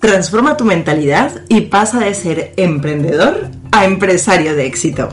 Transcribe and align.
Transforma 0.00 0.56
tu 0.56 0.64
mentalidad 0.64 1.42
y 1.48 1.60
pasa 1.60 2.00
de 2.00 2.14
ser 2.14 2.54
emprendedor 2.56 3.50
a 3.70 3.84
empresario 3.84 4.56
de 4.56 4.64
éxito. 4.64 5.10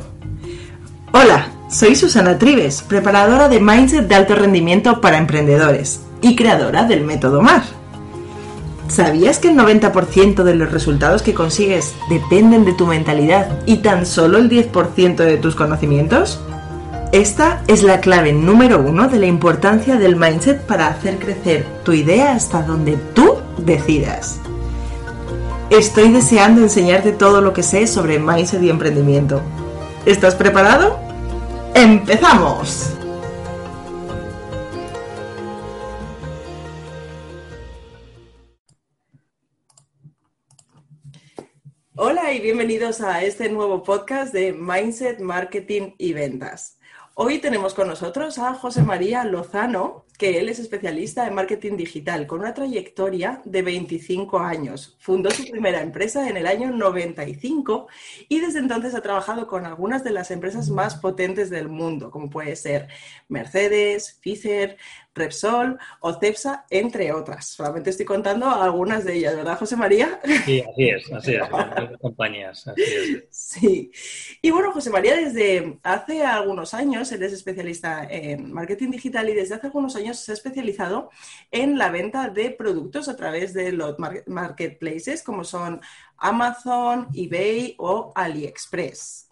Hola, 1.12 1.50
soy 1.70 1.94
Susana 1.94 2.38
Trives, 2.38 2.84
preparadora 2.84 3.50
de 3.50 3.60
Mindset 3.60 4.08
de 4.08 4.16
alto 4.16 4.36
rendimiento 4.36 5.02
para 5.02 5.18
emprendedores 5.18 6.00
y 6.22 6.38
creadora 6.38 6.86
del 6.86 7.04
método 7.04 7.41
MAR. 7.41 7.63
¿Sabías 8.88 9.40
que 9.40 9.50
el 9.50 9.58
90% 9.58 10.44
de 10.44 10.55
los 10.55 10.72
resultados 10.72 11.22
que 11.22 11.34
consigues 11.34 11.94
dependen 12.10 12.63
de 12.63 12.72
tu 12.72 12.88
mentalidad 12.88 13.60
y 13.66 13.80
tan 13.80 14.05
solo 14.05 14.38
el 14.38 14.49
10% 14.49 15.18
de 15.18 15.35
tus 15.35 15.55
conocimientos? 15.55 16.40
Esta 17.12 17.62
es 17.68 17.84
la 17.84 17.99
clave 17.99 18.32
número 18.32 18.80
uno 18.80 19.10
de 19.10 19.20
la 19.20 19.26
importancia 19.26 19.98
del 19.98 20.16
mindset 20.16 20.62
para 20.66 20.88
hacer 20.88 21.20
crecer 21.20 21.66
tu 21.84 21.91
idea 21.91 22.32
hasta 22.32 22.62
donde 22.62 22.96
tú 23.13 23.35
decidas. 23.58 24.40
Estoy 25.70 26.13
deseando 26.13 26.62
enseñarte 26.62 27.12
todo 27.12 27.41
lo 27.41 27.51
que 27.51 27.62
sé 27.62 27.87
sobre 27.87 28.20
mindset 28.20 28.63
y 28.63 28.70
emprendimiento. 28.70 29.41
¿Estás 30.05 30.34
preparado? 30.34 30.98
¡Empezamos! 31.76 32.93
Hola 41.98 42.32
y 42.32 42.40
bienvenidos 42.40 43.01
a 43.01 43.21
este 43.23 43.49
nuevo 43.49 43.84
podcast 43.84 44.32
de 44.32 44.54
Mindset, 44.54 45.20
Marketing 45.20 45.95
y 45.98 46.13
Ventas. 46.13 46.79
Hoy 47.13 47.40
tenemos 47.40 47.73
con 47.73 47.90
nosotros 47.90 48.40
a 48.40 48.54
José 48.54 48.84
María 48.84 49.26
Lozano, 49.26 50.05
que 50.18 50.40
él 50.40 50.49
es 50.49 50.57
especialista 50.57 51.27
en 51.27 51.35
marketing 51.35 51.77
digital 51.77 52.26
con 52.26 52.40
una 52.40 52.54
trayectoria 52.54 53.41
de 53.46 53.62
25 53.62 54.40
años. 54.40 54.98
Fundó 54.99 55.29
su 55.29 55.46
primera 55.46 55.82
empresa 55.82 56.27
en 56.27 56.37
el 56.37 56.48
año 56.48 56.71
95 56.71 57.87
y 58.27 58.40
desde 58.40 58.60
entonces 58.60 58.95
ha 58.95 59.01
trabajado 59.01 59.48
con 59.48 59.65
algunas 59.65 60.04
de 60.04 60.12
las 60.12 60.32
empresas 60.32 60.70
más 60.70 60.95
potentes 60.95 61.49
del 61.51 61.70
mundo, 61.70 62.10
como 62.10 62.29
puede 62.29 62.55
ser 62.55 62.88
Mercedes, 63.27 64.18
Pfizer, 64.19 64.78
Repsol 65.13 65.78
o 66.00 66.13
Cepsa, 66.13 66.66
entre 66.69 67.12
otras. 67.12 67.47
Solamente 67.47 67.90
estoy 67.90 68.06
contando 68.06 68.47
algunas 68.47 69.03
de 69.03 69.16
ellas, 69.16 69.35
¿verdad, 69.35 69.57
José 69.57 69.75
María? 69.75 70.19
Sí, 70.45 70.62
así 70.62 70.90
es, 70.90 71.12
así 71.12 71.35
es, 71.35 71.41
compañías. 72.00 72.68
Así 72.68 72.81
es. 72.84 73.23
Sí. 73.29 73.91
Y 74.41 74.51
bueno, 74.51 74.72
José 74.72 74.90
María, 74.90 75.16
desde 75.16 75.79
hace 75.84 76.23
algunos 76.23 76.73
años, 76.73 77.12
él 77.12 77.23
es 77.23 77.34
especialista 77.34 78.07
en 78.09 78.53
marketing 78.53 78.91
digital 78.91 79.28
y 79.29 79.34
desde 79.34 79.56
hace 79.56 79.68
algunos 79.68 79.95
años 79.95 80.06
se 80.13 80.31
ha 80.31 80.36
especializado 80.36 81.09
en 81.52 81.78
la 81.78 81.90
venta 81.90 82.30
de 82.30 82.52
productos 82.52 83.09
a 83.09 83.16
través 83.16 83.53
de 83.53 83.72
los 83.72 83.96
marketplaces 84.28 85.24
como 85.24 85.44
son 85.44 85.81
Amazon, 86.18 87.08
eBay 87.13 87.75
o 87.78 88.12
AliExpress. 88.16 89.28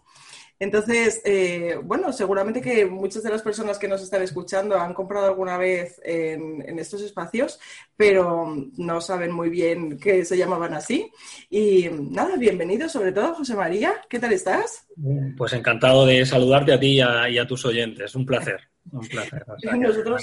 Entonces, 0.58 1.20
eh, 1.24 1.78
bueno, 1.82 2.12
seguramente 2.12 2.62
que 2.62 2.86
muchas 2.86 3.22
de 3.22 3.30
las 3.30 3.42
personas 3.42 3.78
que 3.78 3.88
nos 3.88 4.02
están 4.02 4.22
escuchando 4.22 4.78
han 4.78 4.94
comprado 4.94 5.26
alguna 5.26 5.58
vez 5.58 6.00
en, 6.02 6.78
estos 6.78 7.02
espacios, 7.02 7.60
pero 7.96 8.54
no 8.76 9.00
saben 9.00 9.32
muy 9.32 9.50
bien 9.50 9.98
que 9.98 10.24
se 10.24 10.38
llamaban 10.38 10.72
así. 10.72 11.10
Y 11.50 11.88
nada, 11.90 12.36
bienvenido 12.36 12.88
sobre 12.88 13.12
todo, 13.12 13.34
José 13.34 13.54
María. 13.54 13.94
¿Qué 14.08 14.18
tal 14.18 14.32
estás? 14.32 14.86
Pues 15.36 15.52
encantado 15.52 16.06
de 16.06 16.24
saludarte 16.24 16.72
a 16.72 16.80
ti 16.80 17.00
y 17.00 17.00
a, 17.00 17.46
tus 17.46 17.66
oyentes. 17.66 18.14
Un 18.14 18.24
placer. 18.24 18.60
Un 18.90 19.06
placer. 19.06 19.44
nosotros, 19.78 20.22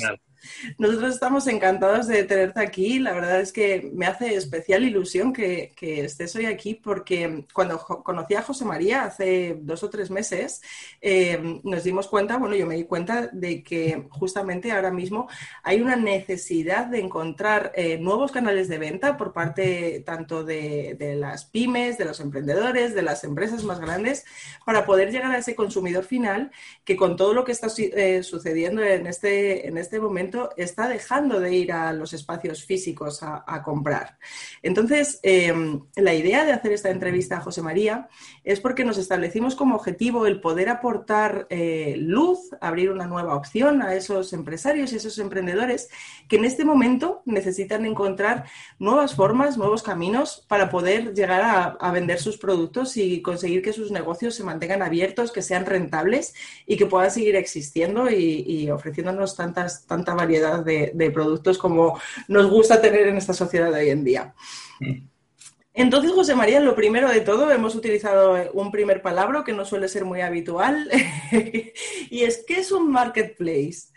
nosotros 0.78 1.14
estamos 1.14 1.48
encantados 1.48 2.08
de 2.08 2.24
tenerte 2.24 2.62
aquí. 2.62 3.00
La 3.00 3.14
verdad 3.14 3.40
es 3.40 3.52
que 3.52 3.92
me 3.94 4.06
hace 4.06 4.36
especial 4.36 4.84
ilusión 4.84 5.34
que, 5.34 5.74
estés 5.80 6.36
hoy 6.36 6.46
aquí 6.46 6.76
porque 6.76 7.46
cuando 7.54 7.78
conocí 7.80 8.36
a 8.36 8.42
José 8.42 8.66
María 8.66 9.04
hace 9.04 9.58
dos 9.62 9.84
o 9.84 9.90
tres 9.90 10.10
meses, 10.10 10.62
eh, 11.02 11.60
nos 11.64 11.84
dimos 11.84 12.08
cuenta, 12.08 12.38
bueno, 12.38 12.56
yo 12.56 12.66
me 12.66 12.76
di 12.76 12.86
cuenta 12.86 13.30
de 13.32 13.64
que 13.64 14.08
justamente 14.10 14.72
ahora 14.72 14.92
mismo 14.92 15.28
hay 15.64 15.82
una 15.82 15.96
necesidad 15.96 16.88
de 16.88 17.00
encontrar 17.00 17.72
eh, 17.76 17.98
nuevos 17.98 18.32
canales 18.32 18.68
de 18.68 18.78
venta 18.78 19.18
por 19.18 19.34
parte 19.34 20.02
tanto 20.06 20.44
de, 20.44 21.16
las 21.20 21.46
pymes, 21.46 21.98
de 21.98 22.06
los 22.06 22.20
emprendedores, 22.20 22.96
de 22.96 23.02
las 23.02 23.24
empresas 23.24 23.64
más 23.64 23.80
grandes, 23.80 24.26
para 24.66 24.86
poder 24.86 25.12
llegar 25.12 25.32
a 25.32 25.38
ese 25.38 25.56
consumidor 25.56 26.04
final 26.04 26.52
que 26.84 26.96
con 26.96 27.16
todo 27.16 27.34
lo 27.34 27.44
que 27.44 27.52
está 27.52 27.68
eh, 27.78 28.24
sucediendo 28.24 28.82
en 28.84 29.08
este, 29.08 29.68
en 29.68 29.78
este 29.78 30.00
momento, 30.00 30.33
está 30.58 30.88
dejando 30.88 31.40
de 31.40 31.54
ir 31.54 31.72
a 31.72 31.94
los 31.94 32.14
espacios 32.14 32.64
físicos 32.64 33.22
a, 33.22 33.64
comprar. 33.64 34.18
Entonces, 34.62 35.20
em, 35.24 35.82
la 35.96 36.14
idea 36.14 36.46
de 36.46 36.52
hacer 36.52 36.72
esta 36.74 36.90
entrevista 36.90 37.38
a 37.38 37.42
José 37.42 37.62
María 37.62 38.10
es 38.44 38.60
porque 38.60 38.84
nos 38.84 38.98
establecimos 38.98 39.56
como 39.56 39.76
objetivo 39.76 40.26
el 40.26 40.42
poder 40.42 40.70
aportar 40.70 41.48
eh, 41.50 41.96
luz, 41.98 42.50
abrir 42.60 42.92
una 42.92 43.08
nueva 43.08 43.36
opción 43.36 43.82
a 43.82 43.96
esos 43.96 44.34
empresarios 44.34 44.92
y 44.92 44.98
esos 44.98 45.18
emprendedores 45.20 45.90
que 46.28 46.36
en 46.36 46.46
este 46.46 46.66
momento 46.66 47.22
necesitan 47.26 47.86
encontrar 47.86 48.46
nuevas 48.80 49.16
formas, 49.16 49.58
nuevos 49.58 49.82
caminos 49.82 50.46
para 50.48 50.70
poder 50.70 51.14
llegar 51.14 51.78
a, 51.80 51.92
vender 51.94 52.20
sus 52.20 52.38
productos 52.38 52.98
y 52.98 53.22
conseguir 53.22 53.62
que 53.62 53.72
sus 53.72 53.92
negocios 53.92 54.34
se 54.34 54.44
mantengan 54.44 54.82
abiertos, 54.82 55.32
que 55.32 55.44
sean 55.44 55.66
rentables 55.66 56.34
y 56.66 56.76
que 56.76 56.88
puedan 56.88 57.12
seguir 57.12 57.36
existiendo 57.36 58.10
y, 58.10 58.70
ofreciéndonos 58.72 59.36
tantas, 59.36 59.86
tanta 59.86 60.16
variedad 60.16 60.66
de, 60.66 61.12
productos 61.14 61.60
como 61.60 62.00
nos 62.28 62.50
gusta 62.50 62.82
tener 62.82 63.08
en 63.08 63.18
esta 63.18 63.34
sociedad 63.34 63.72
de 63.72 63.80
hoy 63.82 63.90
en 63.90 64.04
día. 64.04 64.34
Entonces, 65.74 66.12
José 66.12 66.36
María, 66.36 66.60
lo 66.60 66.76
primero 66.76 67.10
de 67.10 67.22
todo, 67.22 67.52
hemos 67.52 67.74
utilizado 67.74 68.38
un 68.54 68.72
primer 68.72 69.02
palabra 69.02 69.44
que 69.44 69.54
no 69.54 69.66
suele 69.66 69.88
ser 69.88 70.06
muy 70.06 70.22
habitual, 70.22 70.88
y 72.12 72.22
es, 72.22 72.44
¿qué 72.48 72.60
es 72.60 72.72
un 72.72 72.92
marketplace? 72.92 73.88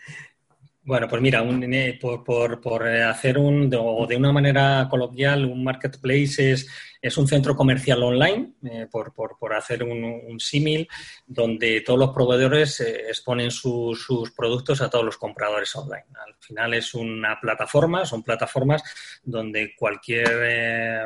Bueno, 0.81 1.07
pues 1.07 1.21
mira, 1.21 1.43
eh, 1.43 1.99
por, 2.01 2.87
hacer 2.87 3.37
un, 3.37 3.69
o 3.77 4.07
de 4.07 4.15
una 4.15 4.31
manera 4.31 4.87
coloquial, 4.89 5.45
un 5.45 5.63
marketplace 5.63 6.53
es 6.53 6.67
es 7.01 7.17
un 7.17 7.27
centro 7.27 7.55
comercial 7.55 8.03
online, 8.03 8.53
eh, 8.63 8.87
por, 8.91 9.53
hacer 9.53 9.83
un, 9.83 10.39
símil, 10.39 10.87
donde 11.25 11.81
todos 11.81 11.99
los 11.99 12.11
proveedores 12.11 12.79
eh, 12.79 13.07
exponen 13.07 13.51
sus 13.51 14.31
productos 14.35 14.81
a 14.81 14.89
todos 14.89 15.05
los 15.05 15.17
compradores 15.17 15.75
online. 15.75 16.05
Al 16.25 16.35
final 16.39 16.73
es 16.73 16.93
una 16.93 17.39
plataforma, 17.39 18.05
son 18.05 18.23
plataformas 18.23 18.83
donde 19.23 19.75
cualquier, 19.75 20.29
eh, 20.43 21.05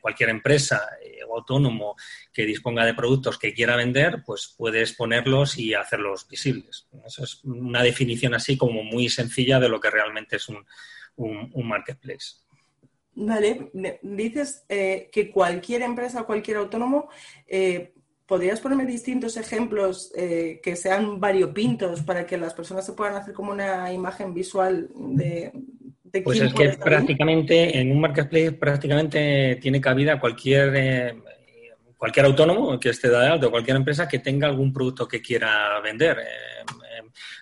cualquier 0.00 0.30
empresa 0.30 0.88
o 1.28 1.36
autónomo 1.36 1.96
que 2.32 2.46
disponga 2.46 2.84
de 2.84 2.94
productos 2.94 3.38
que 3.38 3.54
quiera 3.54 3.76
vender, 3.76 4.22
pues 4.24 4.54
puede 4.56 4.80
exponerlos 4.80 5.58
y 5.58 5.74
hacerlos 5.74 6.28
visibles. 6.28 6.88
Eso 7.04 7.24
es 7.24 7.42
una 7.44 7.82
definición 7.82 8.34
así 8.34 8.56
como 8.56 8.82
muy 8.82 9.08
sencilla 9.08 9.60
de 9.60 9.68
lo 9.68 9.80
que 9.80 9.90
realmente 9.90 10.36
es 10.36 10.48
un 10.48 11.68
marketplace. 11.68 12.43
Vale, 13.16 13.70
dices 14.02 14.64
eh, 14.68 15.08
que 15.12 15.30
cualquier 15.30 15.82
empresa 15.82 16.24
cualquier 16.24 16.56
autónomo, 16.56 17.08
eh, 17.46 17.92
¿podrías 18.26 18.60
ponerme 18.60 18.86
distintos 18.86 19.36
ejemplos 19.36 20.12
eh, 20.16 20.60
que 20.62 20.74
sean 20.74 21.20
variopintos 21.20 22.02
para 22.02 22.26
que 22.26 22.36
las 22.36 22.54
personas 22.54 22.84
se 22.84 22.92
puedan 22.92 23.14
hacer 23.14 23.32
como 23.32 23.52
una 23.52 23.92
imagen 23.92 24.34
visual 24.34 24.88
de... 24.94 25.52
de 26.02 26.22
pues 26.22 26.40
es 26.40 26.52
que 26.52 26.70
prácticamente 26.70 27.78
en 27.78 27.92
un 27.92 28.00
marketplace 28.00 28.52
prácticamente 28.52 29.58
tiene 29.62 29.80
cabida 29.80 30.18
cualquier 30.18 31.22
cualquier 31.96 32.26
autónomo 32.26 32.78
que 32.78 32.90
esté 32.90 33.08
de 33.08 33.16
alto, 33.16 33.50
cualquier 33.50 33.76
empresa 33.76 34.08
que 34.08 34.18
tenga 34.18 34.46
algún 34.46 34.72
producto 34.72 35.08
que 35.08 35.22
quiera 35.22 35.80
vender 35.80 36.18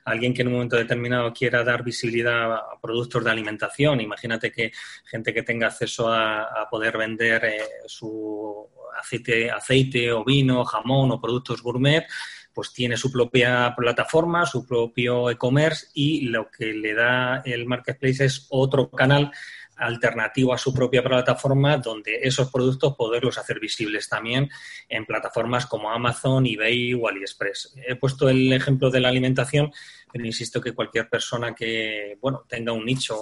alguien 0.04 0.34
que 0.34 0.42
en 0.42 0.48
un 0.48 0.54
momento 0.54 0.76
determinado 0.76 1.32
quiera 1.32 1.64
dar 1.64 1.82
visibilidad 1.82 2.52
a 2.54 2.80
productos 2.80 3.24
de 3.24 3.30
alimentación, 3.30 4.00
imagínate 4.00 4.50
que 4.50 4.72
gente 5.04 5.32
que 5.32 5.42
tenga 5.42 5.68
acceso 5.68 6.12
a, 6.12 6.68
poder 6.70 6.96
vender 6.96 7.44
eh, 7.44 7.60
su 7.86 8.68
aceite, 8.98 9.50
aceite 9.50 10.12
o 10.12 10.24
vino, 10.24 10.64
jamón 10.64 11.10
o 11.10 11.20
productos 11.20 11.62
gourmet, 11.62 12.06
pues 12.52 12.72
tiene 12.72 12.96
su 12.96 13.10
propia 13.10 13.74
plataforma, 13.76 14.46
su 14.46 14.66
propio 14.66 15.30
e-commerce 15.30 15.88
y 15.94 16.22
lo 16.22 16.50
que 16.50 16.72
le 16.72 16.94
da 16.94 17.42
el 17.44 17.66
marketplace 17.66 18.24
es 18.24 18.46
otro 18.50 18.90
canal 18.90 19.32
alternativo 19.82 20.54
a 20.54 20.58
su 20.58 20.72
propia 20.72 21.02
plataforma 21.02 21.76
donde 21.76 22.20
esos 22.22 22.50
productos 22.50 22.94
poderlos 22.96 23.38
hacer 23.38 23.60
visibles 23.60 24.08
también 24.08 24.48
en 24.88 25.04
plataformas 25.04 25.66
como 25.66 25.90
Amazon, 25.90 26.46
eBay 26.46 26.94
o 26.94 27.08
AliExpress. 27.08 27.74
He 27.86 27.96
puesto 27.96 28.28
el 28.28 28.52
ejemplo 28.52 28.90
de 28.90 29.00
la 29.00 29.08
alimentación, 29.08 29.72
pero 30.12 30.24
insisto 30.24 30.60
que 30.60 30.72
cualquier 30.72 31.08
persona 31.08 31.54
que 31.54 32.16
bueno 32.20 32.44
tenga 32.48 32.72
un 32.72 32.84
nicho 32.84 33.16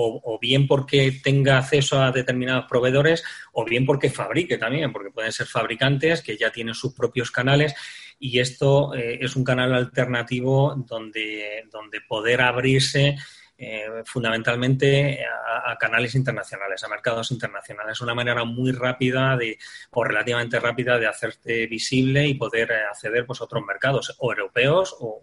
o, 0.00 0.38
bien 0.40 0.68
porque 0.68 1.20
tenga 1.22 1.58
acceso 1.58 2.00
a 2.00 2.12
determinados 2.12 2.66
proveedores 2.68 3.24
o 3.52 3.64
bien 3.64 3.84
porque 3.84 4.10
fabrique 4.10 4.56
también, 4.56 4.92
porque 4.92 5.10
pueden 5.10 5.32
ser 5.32 5.46
fabricantes 5.46 6.22
que 6.22 6.36
ya 6.36 6.50
tienen 6.50 6.74
sus 6.74 6.94
propios 6.94 7.32
canales 7.32 7.74
y 8.18 8.38
esto 8.38 8.94
eh, 8.94 9.18
es 9.20 9.34
un 9.34 9.44
canal 9.44 9.74
alternativo 9.74 10.74
donde, 10.86 11.64
donde 11.70 12.00
poder 12.00 12.40
abrirse 12.42 13.16
eh, 13.60 14.04
fundamentalmente 14.04 15.18
a, 15.64 15.76
canales 15.76 16.14
internacionales, 16.14 16.84
a 16.84 16.88
mercados 16.88 17.32
internacionales. 17.32 17.94
Es 17.94 18.00
una 18.00 18.14
manera 18.14 18.44
muy 18.44 18.70
rápida 18.70 19.36
de, 19.36 19.58
o 19.90 20.04
relativamente 20.04 20.60
rápida 20.60 20.96
de 20.96 21.08
hacerte 21.08 21.66
visible 21.66 22.28
y 22.28 22.34
poder 22.34 22.70
eh, 22.70 22.84
acceder 22.88 23.26
pues, 23.26 23.40
a 23.40 23.44
otros 23.44 23.64
mercados, 23.66 24.14
o 24.20 24.32
europeos, 24.32 24.94
o, 25.00 25.20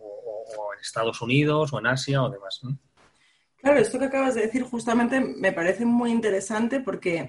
en 0.75 0.81
Estados 0.81 1.21
Unidos, 1.21 1.71
o 1.71 1.79
en 1.79 1.87
Asia, 1.87 2.23
o 2.23 2.29
demás. 2.29 2.59
Claro, 3.55 3.79
esto 3.79 3.97
que 3.97 4.05
acabas 4.05 4.35
de 4.35 4.41
decir 4.41 4.63
justamente 4.63 5.21
me 5.21 5.53
parece 5.53 5.85
muy 5.85 6.11
interesante 6.11 6.81
porque... 6.81 7.27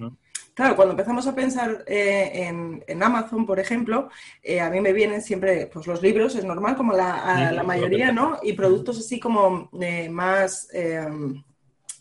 Claro, 0.57 0.75
cuando 0.75 0.93
empezamos 0.93 1.27
a 1.27 1.35
pensar 1.35 1.85
eh, 1.87 2.49
en, 2.87 3.03
Amazon, 3.03 3.45
por 3.45 3.61
ejemplo, 3.61 4.09
eh, 4.43 4.59
a 4.59 4.71
mí 4.71 4.81
me 4.81 4.95
vienen 4.95 5.21
siempre 5.21 5.67
pues, 5.67 5.87
los 5.87 6.01
libros, 6.01 6.35
es 6.35 6.47
normal, 6.47 6.77
como 6.77 6.95
la, 6.95 7.53
la 7.53 7.63
mayoría, 7.63 8.11
¿no? 8.11 8.39
Y 8.43 8.55
productos 8.55 8.99
así 8.99 9.21
como 9.21 9.69
eh, 9.83 10.09
más 10.09 10.69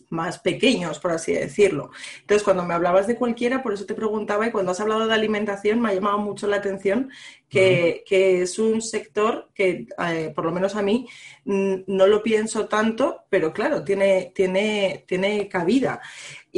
más 0.08 0.38
pequeños, 0.38 0.98
por 0.98 1.10
así 1.10 1.32
decirlo. 1.32 1.90
Entonces, 2.20 2.44
cuando 2.44 2.64
me 2.64 2.74
hablabas 2.74 3.06
de 3.06 3.16
cualquiera, 3.16 3.62
por 3.62 3.72
eso 3.72 3.86
te 3.86 3.94
preguntaba, 3.94 4.46
y 4.46 4.52
cuando 4.52 4.72
has 4.72 4.80
hablado 4.80 5.06
de 5.06 5.14
alimentación, 5.14 5.80
me 5.80 5.90
ha 5.90 5.94
llamado 5.94 6.18
mucho 6.18 6.46
la 6.46 6.56
atención 6.56 7.10
que, 7.48 8.04
es 8.42 8.58
un 8.58 8.82
sector 8.82 9.48
que, 9.54 9.86
eh, 9.98 10.32
por 10.34 10.44
lo 10.44 10.52
menos 10.52 10.76
a 10.76 10.82
mí, 10.82 11.06
no 11.44 12.06
lo 12.06 12.22
pienso 12.22 12.66
tanto, 12.66 13.24
pero 13.30 13.52
claro, 13.52 13.84
tiene, 13.84 14.32
tiene, 14.34 15.04
tiene 15.06 15.48
cabida. 15.48 16.00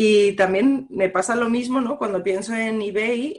Y 0.00 0.32
también 0.34 0.86
me 0.90 1.08
pasa 1.08 1.34
lo 1.34 1.50
mismo, 1.50 1.80
¿no? 1.80 1.98
Cuando 1.98 2.22
pienso 2.22 2.54
en 2.54 2.80
eBay, 2.80 3.36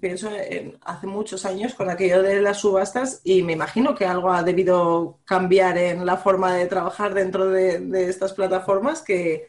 pienso 0.00 0.30
en 0.30 0.78
hace 0.82 1.08
muchos 1.08 1.44
años 1.44 1.74
con 1.74 1.90
aquello 1.90 2.22
de 2.22 2.40
las 2.40 2.60
subastas 2.60 3.20
y 3.24 3.42
me 3.42 3.54
imagino 3.54 3.94
que 3.94 4.06
algo 4.06 4.30
ha 4.30 4.44
debido 4.44 5.18
cambiar 5.24 5.76
en 5.78 6.06
la 6.06 6.16
forma 6.16 6.54
de 6.54 6.66
trabajar 6.66 7.12
dentro 7.12 7.48
de, 7.48 8.08
estas 8.08 8.34
plataformas 8.34 9.02
que 9.02 9.48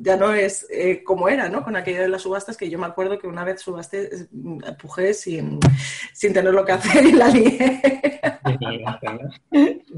ya 0.00 0.16
no 0.16 0.32
es 0.32 0.66
eh, 0.70 1.02
como 1.04 1.28
era, 1.28 1.48
¿no? 1.48 1.62
Con 1.62 1.76
aquello 1.76 2.02
de 2.02 2.08
las 2.08 2.22
subastas 2.22 2.56
que 2.56 2.70
yo 2.70 2.78
me 2.78 2.86
acuerdo 2.86 3.18
que 3.18 3.26
una 3.26 3.44
vez 3.44 3.60
subasté, 3.60 4.10
empujé 4.32 5.14
sin, 5.14 5.58
sin 6.12 6.32
tener 6.32 6.52
lo 6.54 6.64
que 6.64 6.72
hacer 6.72 7.04
y 7.04 7.12
la 7.12 7.28
lié. 7.28 7.82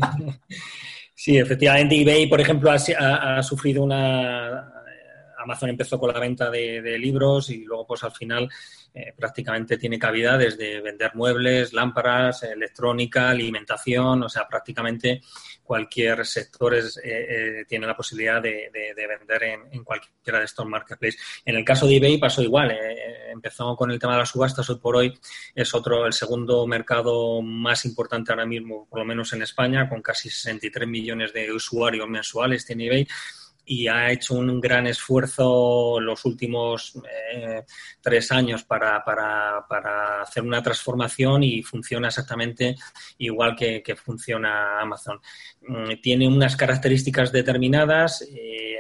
Sí, 1.15 1.37
efectivamente, 1.37 2.01
eBay, 2.01 2.29
por 2.31 2.41
ejemplo, 2.41 2.71
ha 2.71 3.43
sufrido 3.43 3.83
una 3.83 4.73
Amazon 5.43 5.71
empezó 5.71 5.99
con 5.99 6.13
la 6.13 6.21
venta 6.21 6.51
de, 6.51 6.99
libros 6.99 7.51
y 7.51 7.65
luego 7.65 7.87
pues 7.87 8.05
al 8.05 8.13
final 8.13 8.49
eh, 8.93 9.15
prácticamente 9.17 9.79
tiene 9.79 10.01
cabida 10.01 10.37
desde 10.37 10.81
vender 10.81 11.13
muebles, 11.15 11.73
lámparas, 11.73 12.43
electrónica, 12.43 13.31
alimentación, 13.31 14.25
o 14.25 14.29
sea, 14.29 14.49
prácticamente 14.49 15.21
cualquier 15.63 16.27
sector 16.27 16.75
eh, 16.75 16.83
eh, 17.05 17.65
tiene 17.69 17.87
la 17.87 17.97
posibilidad 17.97 18.43
de, 18.43 18.69
vender 18.73 19.43
en, 19.71 19.85
cualquiera 19.85 20.41
de 20.41 20.45
estos 20.45 20.67
marketplaces. 20.67 21.21
En 21.45 21.55
el 21.55 21.65
caso 21.65 21.87
de 21.87 21.99
eBay 21.99 22.19
pasó 22.19 22.43
igual, 22.43 22.77
empezó 23.31 23.77
con 23.77 23.93
el 23.93 23.99
tema 24.01 24.15
de 24.15 24.19
las 24.21 24.31
subastas, 24.31 24.69
hoy 24.69 24.79
por 24.79 24.97
hoy 24.97 25.19
es 25.55 25.73
otro, 25.73 26.05
el 26.05 26.13
segundo 26.13 26.67
mercado 26.67 27.41
más 27.43 27.85
importante 27.85 28.33
ahora 28.33 28.47
mismo, 28.47 28.89
por 28.91 28.99
lo 28.99 29.05
menos 29.05 29.33
en 29.33 29.43
España, 29.43 29.89
con 29.89 30.03
casi 30.03 30.31
63 30.31 30.89
millones 30.89 31.33
de 31.33 31.53
usuarios 31.53 32.09
mensuales 32.09 32.67
tiene 32.67 32.87
eBay 32.87 33.07
y 33.71 33.87
ha 33.87 34.11
hecho 34.11 34.35
un 34.35 34.61
gran 34.61 34.89
esfuerzo 34.89 36.01
los 36.01 36.25
últimos 36.25 36.93
eh, 37.33 37.63
tres 38.01 38.33
años 38.33 38.65
para, 38.65 39.05
para, 39.05 39.65
para, 39.69 40.23
hacer 40.23 40.43
una 40.43 40.61
transformación 40.61 41.45
y 41.45 41.63
funciona 41.63 42.09
exactamente 42.09 42.75
igual 43.19 43.55
que, 43.55 43.95
funciona 43.95 44.81
Amazon. 44.81 45.21
Mm, 45.69 46.01
tiene 46.03 46.27
unas 46.27 46.57
características 46.57 47.31
determinadas. 47.31 48.23
Eh, 48.23 48.77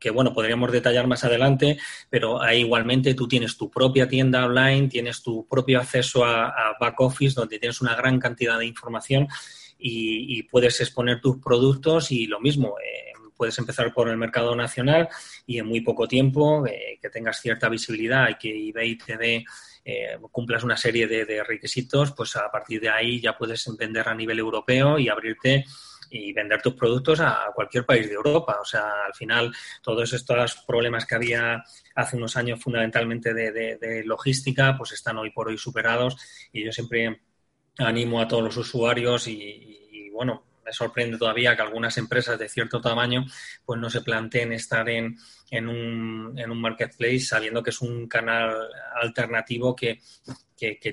que, 0.00 0.10
bueno, 0.10 0.32
podríamos 0.32 0.72
detallar 0.72 1.06
más 1.06 1.22
adelante, 1.22 1.78
pero 2.10 2.42
ahí 2.42 2.60
igualmente 2.60 3.14
tú 3.14 3.28
tienes 3.28 3.56
tu 3.56 3.70
propia 3.70 4.08
tienda 4.08 4.44
online, 4.44 4.88
tienes 4.88 5.22
tu 5.22 5.46
propio 5.46 5.78
acceso 5.78 6.24
a, 6.24 6.76
back 6.80 7.00
office, 7.00 7.34
donde 7.36 7.60
tienes 7.60 7.80
una 7.80 7.94
gran 7.94 8.18
cantidad 8.18 8.58
de 8.58 8.66
información 8.66 9.28
y, 9.78 10.42
puedes 10.44 10.80
exponer 10.80 11.20
tus 11.20 11.38
productos 11.38 12.10
y 12.10 12.26
lo 12.26 12.40
mismo, 12.40 12.76
eh, 12.78 13.12
puedes 13.36 13.58
empezar 13.58 13.94
por 13.94 14.08
el 14.08 14.16
mercado 14.16 14.54
nacional 14.56 15.08
y 15.46 15.58
en 15.58 15.66
muy 15.66 15.80
poco 15.80 16.08
tiempo 16.08 16.66
eh, 16.66 16.98
que 17.00 17.08
tengas 17.08 17.40
cierta 17.40 17.68
visibilidad 17.68 18.28
y 18.28 18.34
que 18.34 18.68
eBay 18.68 18.98
te 18.98 19.16
dé 19.16 19.44
eh, 19.84 20.18
cumplas 20.30 20.64
una 20.64 20.76
serie 20.76 21.06
de, 21.06 21.42
requisitos, 21.42 22.12
pues 22.12 22.36
a 22.36 22.50
partir 22.50 22.80
de 22.80 22.90
ahí 22.90 23.20
ya 23.20 23.38
puedes 23.38 23.64
vender 23.78 24.06
a 24.08 24.14
nivel 24.14 24.38
europeo 24.38 24.98
y 24.98 25.08
abrirte 25.08 25.64
y 26.10 26.32
vender 26.32 26.60
tus 26.60 26.74
productos 26.74 27.20
a 27.20 27.46
cualquier 27.54 27.86
país 27.86 28.08
de 28.08 28.14
Europa. 28.14 28.58
O 28.60 28.64
sea, 28.64 29.04
al 29.06 29.14
final, 29.14 29.50
todos 29.82 30.12
estos 30.12 30.62
problemas 30.66 31.06
que 31.06 31.14
había 31.14 31.62
hace 31.94 32.16
unos 32.16 32.36
años 32.36 32.60
fundamentalmente 32.60 33.32
de, 33.32 34.02
logística, 34.04 34.76
pues 34.76 34.92
están 34.92 35.18
hoy 35.18 35.30
por 35.30 35.48
hoy 35.48 35.58
superados 35.58 36.16
y 36.52 36.64
yo 36.64 36.72
siempre 36.72 37.20
animo 37.78 38.20
a 38.20 38.28
todos 38.28 38.44
los 38.44 38.56
usuarios 38.56 39.26
y 39.28 40.10
bueno, 40.10 40.42
me 40.68 40.72
sorprende 40.74 41.16
todavía 41.16 41.56
que 41.56 41.62
algunas 41.62 41.96
empresas 41.96 42.38
de 42.38 42.46
cierto 42.46 42.78
tamaño 42.78 43.24
pues 43.64 43.80
no 43.80 43.88
se 43.88 44.02
planteen 44.02 44.52
estar 44.52 44.86
en, 44.90 45.16
en, 45.50 45.66
un, 45.66 46.38
en 46.38 46.50
un 46.50 46.60
marketplace 46.60 47.20
sabiendo 47.20 47.62
que 47.62 47.70
es 47.70 47.80
un 47.80 48.06
canal 48.06 48.54
alternativo 49.00 49.74
que, 49.74 50.00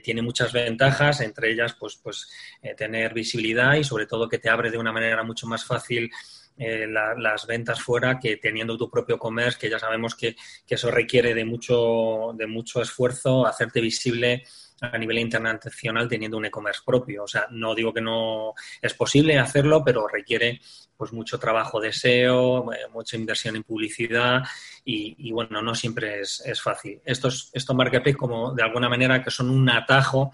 tiene 0.02 0.22
muchas 0.22 0.54
ventajas, 0.54 1.20
entre 1.20 1.52
ellas 1.52 1.76
pues, 1.78 2.00
pues 2.02 2.30
eh, 2.62 2.74
tener 2.76 3.14
visibilidad 3.14 3.74
y 3.74 3.84
sobre 3.84 4.06
todo 4.06 4.30
que 4.30 4.38
te 4.38 4.50
abre 4.50 4.72
de 4.72 4.78
una 4.78 4.94
manera 4.94 5.24
mucho 5.24 5.48
más 5.48 5.66
fácil 5.66 6.10
eh, 6.56 6.88
las 6.88 7.46
ventas 7.46 7.82
fuera 7.82 8.18
que 8.18 8.38
teniendo 8.38 8.78
tu 8.78 8.90
propio 8.90 9.18
comercio, 9.18 9.60
que 9.60 9.70
ya 9.70 9.80
sabemos 9.80 10.16
que, 10.16 10.38
que, 10.66 10.76
eso 10.76 10.90
requiere 10.90 11.34
de 11.34 11.44
mucho, 11.44 12.32
de 12.38 12.48
mucho 12.48 12.82
esfuerzo, 12.82 13.46
hacerte 13.46 13.82
visible 13.82 14.44
a 14.82 14.98
nivel 14.98 15.20
internacional 15.20 16.08
teniendo 16.08 16.38
un 16.38 16.46
e-commerce 16.46 16.82
propio. 16.86 17.24
O 17.24 17.28
sea, 17.28 17.48
no 17.52 17.74
digo 17.74 17.94
que 17.94 18.02
no 18.02 18.54
es 18.82 18.94
posible 18.94 19.40
hacerlo, 19.40 19.84
pero 19.84 20.08
requiere 20.08 20.60
pues 20.98 21.12
mucho 21.12 21.40
trabajo 21.40 21.80
de 21.80 21.92
SEO, 21.92 22.74
eh, 22.74 22.88
mucha 22.94 23.18
inversión 23.18 23.56
en 23.56 23.64
publicidad 23.64 24.44
y, 24.84 25.32
bueno, 25.32 25.62
no 25.62 25.76
siempre 25.76 26.22
es, 26.22 26.42
es, 26.46 26.62
fácil. 26.62 27.02
Estos, 27.04 27.50
estos 27.54 27.76
marketplaces 27.76 28.18
como 28.18 28.54
de 28.54 28.64
alguna 28.64 28.88
manera 28.88 29.24
que 29.24 29.32
son 29.32 29.50
un 29.50 29.70
atajo 29.70 30.32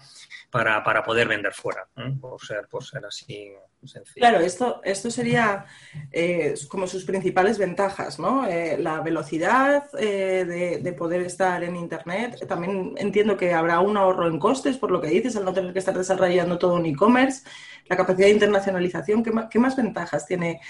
para, 0.50 0.84
para 0.84 1.02
poder 1.02 1.26
vender 1.26 1.52
fuera, 1.54 1.88
por, 2.20 2.40
ser, 2.44 2.68
por 2.68 2.84
ser 2.84 3.06
así 3.06 3.52
sencillo. 3.88 4.14
Claro, 4.16 4.40
esto, 4.40 4.80
esto 4.84 5.10
sería 5.10 5.66
eh, 6.10 6.54
como 6.68 6.86
sus 6.86 7.04
principales 7.04 7.58
ventajas, 7.58 8.18
¿no? 8.18 8.46
Eh, 8.46 8.76
la 8.78 9.00
velocidad 9.00 9.84
eh, 9.98 10.80
de, 10.82 10.92
poder 10.92 11.22
estar 11.22 11.62
en 11.64 11.76
Internet. 11.76 12.46
También 12.46 12.94
entiendo 12.96 13.36
que 13.36 13.52
habrá 13.52 13.80
un 13.80 13.96
ahorro 13.96 14.28
en 14.28 14.38
costes, 14.38 14.76
por 14.76 14.90
lo 14.90 15.00
que 15.00 15.08
dices, 15.08 15.36
al 15.36 15.44
no 15.44 15.52
tener 15.52 15.72
que 15.72 15.78
estar 15.78 15.96
desarrollando 15.96 16.58
todo 16.58 16.74
un 16.74 16.86
e-commerce. 16.86 17.42
La 17.88 17.96
capacidad 17.96 18.26
de 18.26 18.34
internacionalización, 18.34 19.22
¿qué 19.22 19.58
más, 19.58 19.76
ventajas 19.76 20.26
tiene 20.26 20.60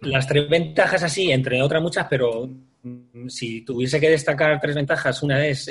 las 0.00 0.26
tres 0.26 0.48
ventajas 0.48 1.02
así, 1.02 1.30
entre 1.30 1.60
otras 1.60 1.82
muchas, 1.82 2.06
pero 2.08 2.48
mm, 2.82 3.28
si 3.28 3.62
tuviese 3.62 4.00
que 4.00 4.08
destacar 4.08 4.58
tres 4.60 4.74
ventajas, 4.74 5.22
una 5.22 5.44
es 5.44 5.70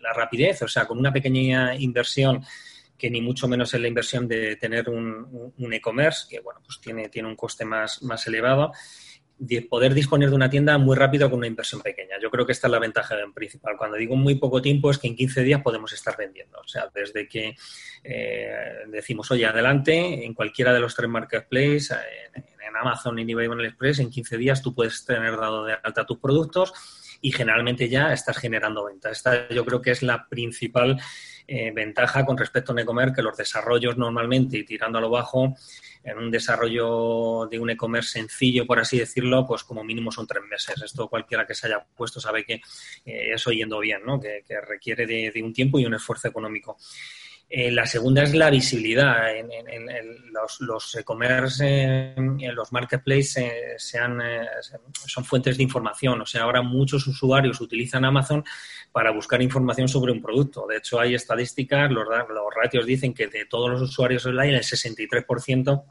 la 0.00 0.12
rapidez, 0.12 0.62
o 0.62 0.68
sea, 0.68 0.84
con 0.84 0.98
una 0.98 1.12
pequeña 1.12 1.74
inversión 1.76 2.44
que 3.02 3.10
ni 3.10 3.20
mucho 3.20 3.48
menos 3.48 3.74
es 3.74 3.80
la 3.80 3.88
inversión 3.88 4.28
de 4.28 4.54
tener 4.54 4.88
un, 4.88 5.52
e-commerce, 5.72 6.24
que 6.30 6.38
bueno, 6.38 6.60
pues 6.64 6.80
tiene, 6.80 7.08
tiene 7.08 7.26
un 7.26 7.34
coste 7.34 7.64
más, 7.64 8.00
más 8.04 8.24
elevado, 8.28 8.70
de 9.38 9.62
poder 9.62 9.92
disponer 9.92 10.30
de 10.30 10.36
una 10.36 10.48
tienda 10.48 10.78
muy 10.78 10.94
rápido 10.94 11.28
con 11.28 11.40
una 11.40 11.48
inversión 11.48 11.80
pequeña. 11.80 12.20
Yo 12.22 12.30
creo 12.30 12.46
que 12.46 12.52
esta 12.52 12.68
es 12.68 12.70
la 12.70 12.78
ventaja 12.78 13.16
principal. 13.34 13.76
Cuando 13.76 13.96
digo 13.96 14.14
muy 14.14 14.36
poco 14.36 14.62
tiempo 14.62 14.88
es 14.88 14.98
que 14.98 15.08
en 15.08 15.16
15 15.16 15.42
días 15.42 15.62
podemos 15.62 15.92
estar 15.92 16.16
vendiendo. 16.16 16.60
O 16.60 16.68
sea, 16.68 16.88
desde 16.94 17.26
que 17.26 17.56
eh, 18.04 18.54
decimos, 18.86 19.28
oye, 19.32 19.46
adelante, 19.46 20.24
en 20.24 20.32
cualquiera 20.32 20.72
de 20.72 20.78
los 20.78 20.94
tres 20.94 21.10
marketplaces, 21.10 21.90
en, 22.36 22.44
en 22.44 22.76
Amazon, 22.76 23.18
en 23.18 23.28
eBay 23.28 23.46
en 23.46 23.52
AliExpress, 23.54 23.98
en 23.98 24.10
15 24.10 24.36
días 24.36 24.62
tú 24.62 24.76
puedes 24.76 25.04
tener 25.04 25.36
dado 25.36 25.64
de 25.64 25.74
alta 25.82 26.06
tus 26.06 26.18
productos 26.18 26.72
y 27.20 27.32
generalmente 27.32 27.88
ya 27.88 28.12
estás 28.12 28.38
generando 28.38 28.84
ventas. 28.84 29.16
Esta 29.16 29.48
yo 29.48 29.64
creo 29.64 29.82
que 29.82 29.90
es 29.90 30.04
la 30.04 30.28
principal 30.28 31.00
eh, 31.46 31.70
ventaja 31.72 32.24
con 32.24 32.36
respecto 32.36 32.72
a 32.72 32.74
un 32.74 32.80
e-commerce 32.80 33.14
que 33.14 33.22
los 33.22 33.36
desarrollos 33.36 33.96
normalmente 33.96 34.58
y 34.58 34.64
tirando 34.64 34.98
a 34.98 35.00
lo 35.00 35.10
bajo 35.10 35.54
en 36.04 36.18
un 36.18 36.30
desarrollo 36.30 37.46
de 37.50 37.58
un 37.58 37.70
e-commerce 37.70 38.10
sencillo, 38.10 38.66
por 38.66 38.78
así 38.78 38.98
decirlo, 38.98 39.46
pues 39.46 39.62
como 39.64 39.84
mínimo 39.84 40.10
son 40.10 40.26
tres 40.26 40.42
meses. 40.48 40.82
Esto 40.82 41.08
cualquiera 41.08 41.46
que 41.46 41.54
se 41.54 41.68
haya 41.68 41.84
puesto 41.96 42.20
sabe 42.20 42.44
que 42.44 42.54
eh, 43.04 43.32
eso 43.32 43.50
yendo 43.50 43.78
bien, 43.78 44.02
¿no? 44.04 44.20
que, 44.20 44.42
requiere 44.66 45.06
de, 45.06 45.42
un 45.42 45.52
tiempo 45.52 45.78
y 45.78 45.86
un 45.86 45.94
esfuerzo 45.94 46.28
económico. 46.28 46.76
Eh, 47.54 47.70
la 47.70 47.84
segunda 47.84 48.22
es 48.22 48.32
la 48.32 48.48
visibilidad. 48.48 49.36
En, 49.36 49.46
los, 50.60 50.94
e-commerce, 50.94 52.14
en 52.16 52.54
los 52.54 52.72
marketplaces 52.72 53.36
eh, 53.94 54.46
son 55.06 55.24
fuentes 55.26 55.58
de 55.58 55.62
información. 55.62 56.22
O 56.22 56.24
sea, 56.24 56.44
ahora 56.44 56.62
muchos 56.62 57.06
usuarios 57.06 57.60
utilizan 57.60 58.06
Amazon 58.06 58.42
para 58.90 59.10
buscar 59.10 59.42
información 59.42 59.86
sobre 59.86 60.12
un 60.12 60.22
producto. 60.22 60.66
De 60.66 60.78
hecho, 60.78 60.98
hay 60.98 61.14
estadísticas, 61.14 61.90
los, 61.90 62.08
los 62.08 62.54
ratios 62.56 62.86
dicen 62.86 63.12
que 63.12 63.26
de 63.26 63.44
todos 63.44 63.68
los 63.68 63.82
usuarios 63.82 64.24
online, 64.24 64.56
el 64.56 64.62
63% 64.62 65.84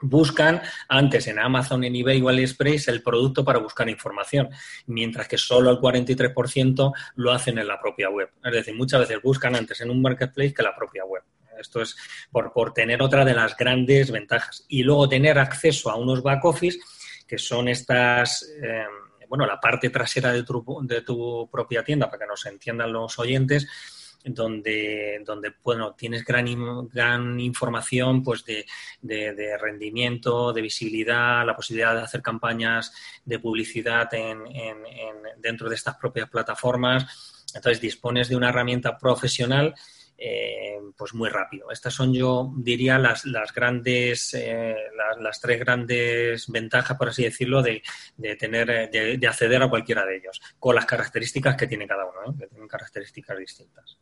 buscan 0.00 0.62
antes 0.88 1.26
en 1.26 1.38
Amazon, 1.38 1.84
en 1.84 1.94
eBay 1.94 2.20
o 2.22 2.28
AliExpress 2.28 2.88
el 2.88 3.02
producto 3.02 3.44
para 3.44 3.58
buscar 3.58 3.88
información, 3.88 4.48
mientras 4.86 5.28
que 5.28 5.38
solo 5.38 5.70
el 5.70 5.78
43% 5.78 6.92
lo 7.16 7.32
hacen 7.32 7.58
en 7.58 7.68
la 7.68 7.80
propia 7.80 8.10
web. 8.10 8.30
Es 8.44 8.52
decir, 8.52 8.74
muchas 8.74 9.00
veces 9.00 9.22
buscan 9.22 9.54
antes 9.56 9.80
en 9.80 9.90
un 9.90 10.02
marketplace 10.02 10.54
que 10.54 10.62
la 10.62 10.74
propia 10.74 11.04
web. 11.04 11.22
Esto 11.58 11.82
es 11.82 11.96
por, 12.30 12.52
por 12.52 12.72
tener 12.72 13.02
otra 13.02 13.24
de 13.24 13.34
las 13.34 13.56
grandes 13.56 14.10
ventajas. 14.10 14.64
Y 14.68 14.82
luego 14.82 15.08
tener 15.08 15.38
acceso 15.38 15.90
a 15.90 15.96
unos 15.96 16.22
back 16.22 16.44
office, 16.44 16.78
que 17.26 17.38
son 17.38 17.68
estas, 17.68 18.50
eh, 18.62 18.84
bueno, 19.28 19.46
la 19.46 19.60
parte 19.60 19.90
trasera 19.90 20.32
de 20.32 20.42
tu, 20.42 20.80
de 20.82 21.02
tu 21.02 21.48
propia 21.50 21.84
tienda, 21.84 22.06
para 22.06 22.20
que 22.20 22.26
nos 22.26 22.46
entiendan 22.46 22.92
los 22.92 23.18
oyentes, 23.18 23.68
donde, 24.24 25.22
donde 25.24 25.54
bueno, 25.62 25.94
tienes 25.94 26.24
gran, 26.24 26.88
gran 26.88 27.40
información 27.40 28.22
pues 28.22 28.44
de, 28.44 28.66
de, 29.00 29.58
rendimiento, 29.58 30.52
de 30.52 30.62
visibilidad, 30.62 31.44
la 31.46 31.56
posibilidad 31.56 31.94
de 31.94 32.02
hacer 32.02 32.22
campañas 32.22 32.92
de 33.24 33.38
publicidad 33.38 34.12
en, 34.14 34.46
en, 34.46 34.76
dentro 35.38 35.68
de 35.68 35.74
estas 35.74 35.96
propias 35.96 36.28
plataformas. 36.28 37.46
Entonces 37.54 37.80
dispones 37.80 38.28
de 38.28 38.36
una 38.36 38.50
herramienta 38.50 38.96
profesional 38.96 39.74
eh, 40.22 40.78
pues 40.98 41.14
muy 41.14 41.30
rápido. 41.30 41.70
Estas 41.70 41.94
son 41.94 42.12
yo 42.12 42.52
diría 42.58 42.98
las, 42.98 43.24
las 43.24 43.54
grandes 43.54 44.34
eh, 44.34 44.76
las, 45.18 45.40
tres 45.40 45.58
grandes 45.58 46.46
ventajas 46.48 46.98
por 46.98 47.08
así 47.08 47.24
decirlo 47.24 47.62
de, 47.62 47.82
de 48.18 48.36
tener 48.36 48.90
de, 48.90 49.16
de, 49.16 49.26
acceder 49.26 49.62
a 49.62 49.70
cualquiera 49.70 50.04
de 50.04 50.18
ellos 50.18 50.38
con 50.58 50.74
las 50.74 50.84
características 50.84 51.56
que 51.56 51.66
tiene 51.66 51.88
cada 51.88 52.04
uno, 52.04 52.34
¿eh? 52.34 52.36
que 52.38 52.46
tienen 52.48 52.68
características 52.68 53.38
distintas 53.38 53.98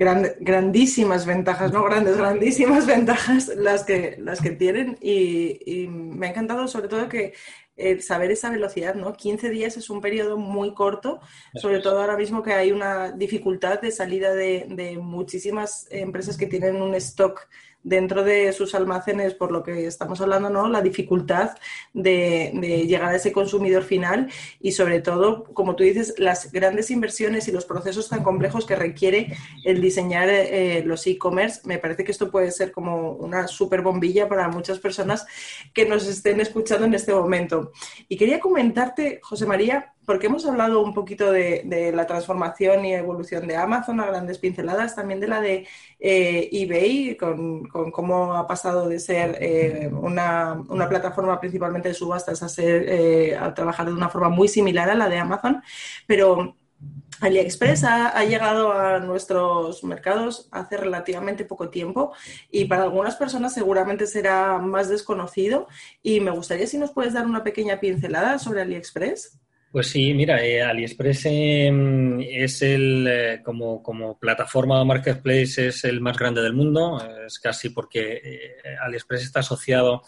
grandísimas 0.00 1.26
ventajas, 1.26 1.72
no 1.72 1.84
grandes, 1.84 2.16
grandísimas 2.16 2.86
ventajas 2.86 3.48
las 3.54 3.84
que, 3.84 4.16
las 4.18 4.40
que 4.40 4.50
tienen 4.50 4.96
y, 5.00 5.88
me 5.88 6.26
ha 6.26 6.30
encantado 6.30 6.68
sobre 6.68 6.88
todo 6.88 7.08
que 7.08 7.34
eh, 7.76 8.00
saber 8.00 8.30
esa 8.30 8.50
velocidad, 8.50 8.94
¿no? 8.94 9.12
15 9.12 9.50
días 9.50 9.76
es 9.76 9.90
un 9.90 10.00
periodo 10.00 10.38
muy 10.38 10.72
corto, 10.72 11.20
sobre 11.54 11.80
todo 11.80 12.00
ahora 12.00 12.16
mismo 12.16 12.42
que 12.42 12.54
hay 12.54 12.72
una 12.72 13.12
dificultad 13.12 13.80
de 13.80 13.90
salida 13.90 14.34
de, 14.34 14.66
de 14.70 14.96
muchísimas 14.96 15.86
empresas 15.90 16.38
que 16.38 16.46
tienen 16.46 16.80
un 16.80 16.94
stock 16.94 17.46
dentro 17.82 18.24
de 18.24 18.52
sus 18.52 18.74
almacenes, 18.74 19.34
por 19.34 19.52
lo 19.52 19.62
que 19.62 19.86
estamos 19.86 20.20
hablando, 20.20 20.50
¿no? 20.50 20.68
La 20.68 20.82
dificultad 20.82 21.56
de, 21.92 22.52
llegar 22.86 23.10
a 23.10 23.16
ese 23.16 23.32
consumidor 23.32 23.82
final 23.84 24.30
y 24.60 24.72
sobre 24.72 25.00
todo, 25.00 25.44
como 25.44 25.76
tú 25.76 25.84
dices, 25.84 26.14
las 26.18 26.52
grandes 26.52 26.90
inversiones 26.90 27.48
y 27.48 27.52
los 27.52 27.64
procesos 27.64 28.08
tan 28.08 28.22
complejos 28.22 28.66
que 28.66 28.76
requiere 28.76 29.36
el 29.64 29.80
diseñar 29.80 30.28
eh, 30.28 30.82
los 30.84 31.06
e-commerce. 31.06 31.62
Me 31.64 31.78
parece 31.78 32.04
que 32.04 32.12
esto 32.12 32.30
puede 32.30 32.50
ser 32.50 32.72
como 32.72 33.12
una 33.12 33.46
super 33.46 33.82
bombilla 33.82 34.28
para 34.28 34.48
muchas 34.48 34.78
personas 34.78 35.26
que 35.72 35.86
nos 35.86 36.06
estén 36.06 36.40
escuchando 36.40 36.86
en 36.86 36.94
este 36.94 37.14
momento. 37.14 37.72
Y 38.08 38.16
quería 38.16 38.40
comentarte, 38.40 39.20
José 39.22 39.46
María, 39.46 39.94
porque 40.10 40.26
hemos 40.26 40.44
hablado 40.44 40.82
un 40.82 40.92
poquito 40.92 41.30
de, 41.30 41.92
la 41.94 42.04
transformación 42.04 42.84
y 42.84 42.94
evolución 42.94 43.46
de 43.46 43.56
Amazon 43.56 44.00
a 44.00 44.06
grandes 44.06 44.38
pinceladas, 44.38 44.96
también 44.96 45.20
de 45.20 45.28
la 45.28 45.40
de 45.40 45.68
eh, 46.00 46.48
eBay, 46.50 47.16
con, 47.16 47.68
cómo 47.70 48.34
ha 48.34 48.46
pasado 48.46 48.88
de 48.88 48.98
ser 48.98 49.36
eh, 49.40 49.90
una, 49.92 50.62
plataforma 50.88 51.40
principalmente 51.40 51.88
de 51.88 51.94
subastas 51.94 52.42
a, 52.42 52.48
ser, 52.48 52.84
eh, 52.88 53.36
a 53.36 53.54
trabajar 53.54 53.86
de 53.86 53.92
una 53.92 54.08
forma 54.08 54.28
muy 54.28 54.48
similar 54.48 54.90
a 54.90 54.94
la 54.94 55.08
de 55.08 55.18
Amazon, 55.18 55.62
pero 56.06 56.56
AliExpress 57.20 57.84
ha, 57.84 58.24
llegado 58.24 58.72
a 58.72 58.98
nuestros 58.98 59.84
mercados 59.84 60.48
hace 60.50 60.76
relativamente 60.78 61.44
poco 61.44 61.68
tiempo 61.68 62.12
y 62.50 62.64
para 62.64 62.84
algunas 62.84 63.16
personas 63.16 63.52
seguramente 63.52 64.06
será 64.06 64.58
más 64.58 64.88
desconocido 64.88 65.68
y 66.02 66.20
me 66.20 66.30
gustaría 66.30 66.66
si 66.66 66.78
nos 66.78 66.92
puedes 66.92 67.12
dar 67.12 67.26
una 67.26 67.44
pequeña 67.44 67.78
pincelada 67.78 68.38
sobre 68.38 68.62
AliExpress. 68.62 69.39
Pues 69.70 69.86
sí, 69.86 70.12
mira, 70.14 70.44
eh, 70.44 70.62
AliExpress 70.62 71.26
em, 71.26 72.20
es 72.22 72.60
el, 72.62 73.06
eh, 73.08 73.40
como, 73.44 73.80
como 73.80 74.18
plataforma 74.18 74.84
marketplace, 74.84 75.68
es 75.68 75.84
el 75.84 76.00
más 76.00 76.18
grande 76.18 76.42
del 76.42 76.54
mundo, 76.54 77.00
es 77.24 77.38
casi 77.38 77.70
porque 77.70 78.20
eh, 78.24 78.76
AliExpress 78.82 79.22
está 79.22 79.40
asociado 79.40 80.02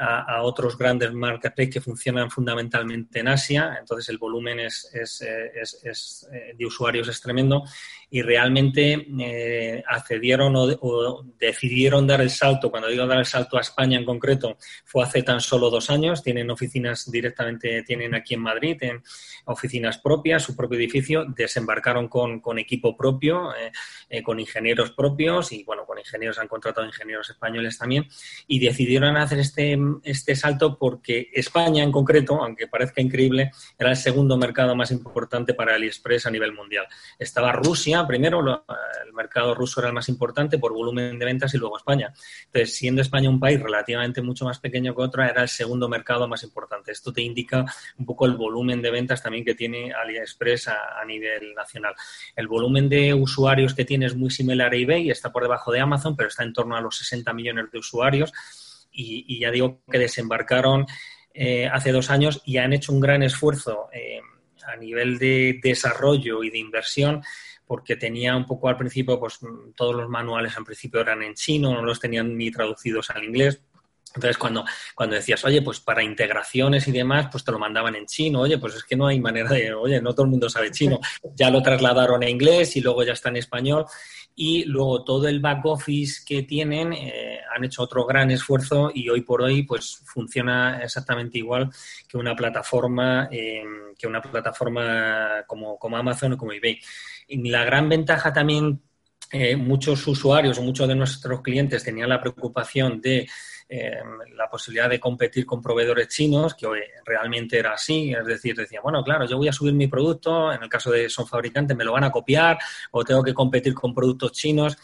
a, 0.00 0.42
otros 0.42 0.76
grandes 0.78 1.12
marketplaces 1.12 1.74
que 1.74 1.80
funcionan 1.80 2.30
fundamentalmente 2.30 3.20
en 3.20 3.28
Asia, 3.28 3.76
entonces 3.78 4.08
el 4.08 4.18
volumen 4.18 4.60
es, 4.60 4.90
es, 4.94 5.22
es, 5.82 6.28
de 6.56 6.66
usuarios 6.66 7.08
es 7.08 7.20
tremendo. 7.20 7.64
Y 8.12 8.22
realmente 8.22 9.06
eh, 9.20 9.84
accedieron 9.86 10.54
o, 10.56 11.24
decidieron 11.38 12.08
dar 12.08 12.20
el 12.20 12.30
salto, 12.30 12.68
cuando 12.68 12.88
digo 12.88 13.06
dar 13.06 13.18
el 13.18 13.26
salto 13.26 13.56
a 13.56 13.60
España 13.60 13.98
en 13.98 14.04
concreto, 14.04 14.56
fue 14.84 15.04
hace 15.04 15.22
tan 15.22 15.40
solo 15.40 15.70
dos 15.70 15.90
años, 15.90 16.22
tienen 16.22 16.50
oficinas 16.50 17.08
directamente, 17.08 17.84
tienen 17.84 18.16
aquí 18.16 18.34
en 18.34 18.40
Madrid, 18.40 18.76
en 18.80 19.02
oficinas 19.44 19.98
propias, 19.98 20.42
su 20.42 20.56
propio 20.56 20.78
edificio, 20.78 21.24
desembarcaron 21.24 22.08
con, 22.08 22.40
con 22.40 22.58
equipo 22.58 22.96
propio, 22.96 23.54
eh, 23.54 23.70
eh, 24.08 24.22
con 24.22 24.40
ingenieros 24.40 24.90
propios. 24.90 25.52
Y 25.52 25.64
bueno, 25.64 25.84
con 25.84 25.98
ingenieros 25.98 26.38
han 26.38 26.48
contratado 26.48 26.86
ingenieros 26.86 27.30
españoles 27.30 27.78
también. 27.78 28.06
Y 28.46 28.58
decidieron 28.58 29.16
hacer 29.16 29.38
este, 29.38 29.78
este 30.04 30.36
salto 30.36 30.78
porque 30.78 31.30
España 31.32 31.82
en 31.82 31.92
concreto, 31.92 32.42
aunque 32.42 32.66
parezca 32.66 33.00
increíble, 33.00 33.50
era 33.78 33.90
el 33.90 33.96
segundo 33.96 34.36
mercado 34.36 34.74
más 34.74 34.90
importante 34.90 35.54
para 35.54 35.74
AliExpress 35.74 36.26
a 36.26 36.30
nivel 36.30 36.52
mundial. 36.52 36.86
Estaba 37.18 37.52
Rusia, 37.52 38.06
primero 38.06 38.40
el 38.40 39.12
mercado 39.12 39.54
ruso 39.54 39.80
era 39.80 39.88
el 39.88 39.94
más 39.94 40.08
importante 40.08 40.58
por 40.58 40.72
volumen 40.72 41.18
de 41.18 41.24
ventas 41.24 41.54
y 41.54 41.58
luego 41.58 41.76
España. 41.76 42.12
Entonces, 42.46 42.76
siendo 42.76 43.02
España 43.02 43.28
un 43.28 43.40
país 43.40 43.60
relativamente 43.60 44.22
mucho 44.22 44.44
más 44.44 44.58
pequeño 44.58 44.94
que 44.94 45.02
otro, 45.02 45.22
era 45.22 45.42
el 45.42 45.48
segundo 45.48 45.88
mercado 45.88 46.26
más 46.28 46.42
importante. 46.42 46.92
Esto 46.92 47.12
te 47.12 47.22
indica 47.22 47.64
un 47.98 48.06
poco 48.06 48.26
el 48.26 48.36
volumen 48.36 48.82
de 48.82 48.90
ventas 48.90 49.22
también 49.22 49.44
que 49.44 49.54
tiene 49.54 49.92
AliExpress 49.92 50.68
a, 50.68 51.04
nivel 51.06 51.54
nacional. 51.54 51.94
El 52.36 52.46
volumen 52.46 52.88
de 52.88 53.14
usuarios 53.14 53.74
que 53.74 53.84
tiene 53.84 54.06
es 54.06 54.14
muy 54.14 54.30
similar 54.30 54.72
a 54.72 54.76
eBay, 54.76 55.10
está 55.10 55.32
por 55.32 55.42
debajo 55.42 55.72
de 55.72 55.80
Amazon, 55.80 56.16
pero 56.16 56.28
está 56.28 56.44
en 56.44 56.52
torno 56.52 56.76
a 56.76 56.80
los 56.80 56.96
60 56.98 57.32
millones 57.32 57.70
de 57.70 57.78
usuarios. 57.78 58.32
Y, 58.92 59.38
ya 59.38 59.50
digo 59.50 59.82
que 59.90 59.98
desembarcaron 59.98 60.86
eh, 61.32 61.66
hace 61.66 61.92
dos 61.92 62.10
años 62.10 62.42
y 62.44 62.58
han 62.58 62.72
hecho 62.72 62.92
un 62.92 63.00
gran 63.00 63.22
esfuerzo 63.22 63.88
eh, 63.92 64.20
a 64.66 64.76
nivel 64.76 65.18
de 65.18 65.60
desarrollo 65.62 66.42
y 66.42 66.50
de 66.50 66.58
inversión 66.58 67.22
porque 67.70 67.94
tenía 67.94 68.36
un 68.36 68.46
poco 68.46 68.68
al 68.68 68.76
principio, 68.76 69.20
pues 69.20 69.38
todos 69.76 69.94
los 69.94 70.08
manuales 70.08 70.56
en 70.56 70.64
principio 70.64 71.02
eran 71.02 71.22
en 71.22 71.34
chino, 71.34 71.72
no 71.72 71.82
los 71.82 72.00
tenían 72.00 72.36
ni 72.36 72.50
traducidos 72.50 73.10
al 73.10 73.22
inglés. 73.22 73.62
Entonces, 74.14 74.38
cuando, 74.38 74.64
cuando 74.94 75.16
decías, 75.16 75.44
oye, 75.44 75.62
pues 75.62 75.80
para 75.80 76.02
integraciones 76.02 76.86
y 76.88 76.92
demás, 76.92 77.28
pues 77.30 77.44
te 77.44 77.52
lo 77.52 77.58
mandaban 77.58 77.94
en 77.94 78.06
chino, 78.06 78.40
oye, 78.40 78.58
pues 78.58 78.74
es 78.74 78.84
que 78.84 78.96
no 78.96 79.06
hay 79.06 79.20
manera 79.20 79.50
de, 79.50 79.72
oye, 79.72 80.00
no 80.00 80.12
todo 80.12 80.24
el 80.24 80.30
mundo 80.30 80.48
sabe 80.48 80.70
chino. 80.70 80.98
Ya 81.36 81.50
lo 81.50 81.62
trasladaron 81.62 82.22
a 82.22 82.28
inglés 82.28 82.76
y 82.76 82.80
luego 82.80 83.02
ya 83.02 83.12
está 83.12 83.28
en 83.28 83.36
español. 83.36 83.86
Y 84.34 84.64
luego 84.64 85.04
todo 85.04 85.28
el 85.28 85.40
back 85.40 85.64
office 85.66 86.22
que 86.26 86.42
tienen 86.42 86.92
eh, 86.92 87.40
han 87.54 87.64
hecho 87.64 87.82
otro 87.82 88.06
gran 88.06 88.30
esfuerzo 88.30 88.90
y 88.92 89.08
hoy 89.08 89.20
por 89.22 89.42
hoy 89.42 89.64
pues 89.64 90.02
funciona 90.04 90.82
exactamente 90.82 91.38
igual 91.38 91.68
que 92.08 92.16
una 92.16 92.34
plataforma, 92.34 93.28
eh, 93.30 93.62
que 93.98 94.06
una 94.06 94.22
plataforma 94.22 95.44
como, 95.46 95.78
como 95.78 95.96
Amazon 95.96 96.32
o 96.32 96.38
como 96.38 96.52
eBay 96.52 96.80
la 97.30 97.64
gran 97.64 97.88
ventaja 97.88 98.32
también, 98.32 98.80
eh, 99.32 99.56
muchos 99.56 100.06
usuarios 100.06 100.58
o 100.58 100.62
muchos 100.62 100.88
de 100.88 100.96
nuestros 100.96 101.40
clientes 101.40 101.84
tenían 101.84 102.08
la 102.08 102.20
preocupación 102.20 103.00
de 103.00 103.28
eh, 103.72 104.00
la 104.34 104.50
posibilidad 104.50 104.90
de 104.90 104.98
competir 104.98 105.46
con 105.46 105.62
proveedores 105.62 106.08
chinos, 106.08 106.54
que 106.56 106.66
hoy 106.66 106.80
realmente 107.04 107.56
era 107.56 107.74
así, 107.74 108.12
es 108.12 108.26
decir, 108.26 108.56
decía, 108.56 108.80
bueno, 108.82 109.04
claro, 109.04 109.26
yo 109.26 109.36
voy 109.36 109.46
a 109.46 109.52
subir 109.52 109.74
mi 109.74 109.86
producto, 109.86 110.52
en 110.52 110.60
el 110.60 110.68
caso 110.68 110.90
de 110.90 111.08
son 111.08 111.24
fabricantes 111.28 111.76
me 111.76 111.84
lo 111.84 111.92
van 111.92 112.02
a 112.02 112.10
copiar 112.10 112.58
o 112.90 113.04
tengo 113.04 113.22
que 113.22 113.32
competir 113.32 113.72
con 113.72 113.94
productos 113.94 114.32
chinos. 114.32 114.76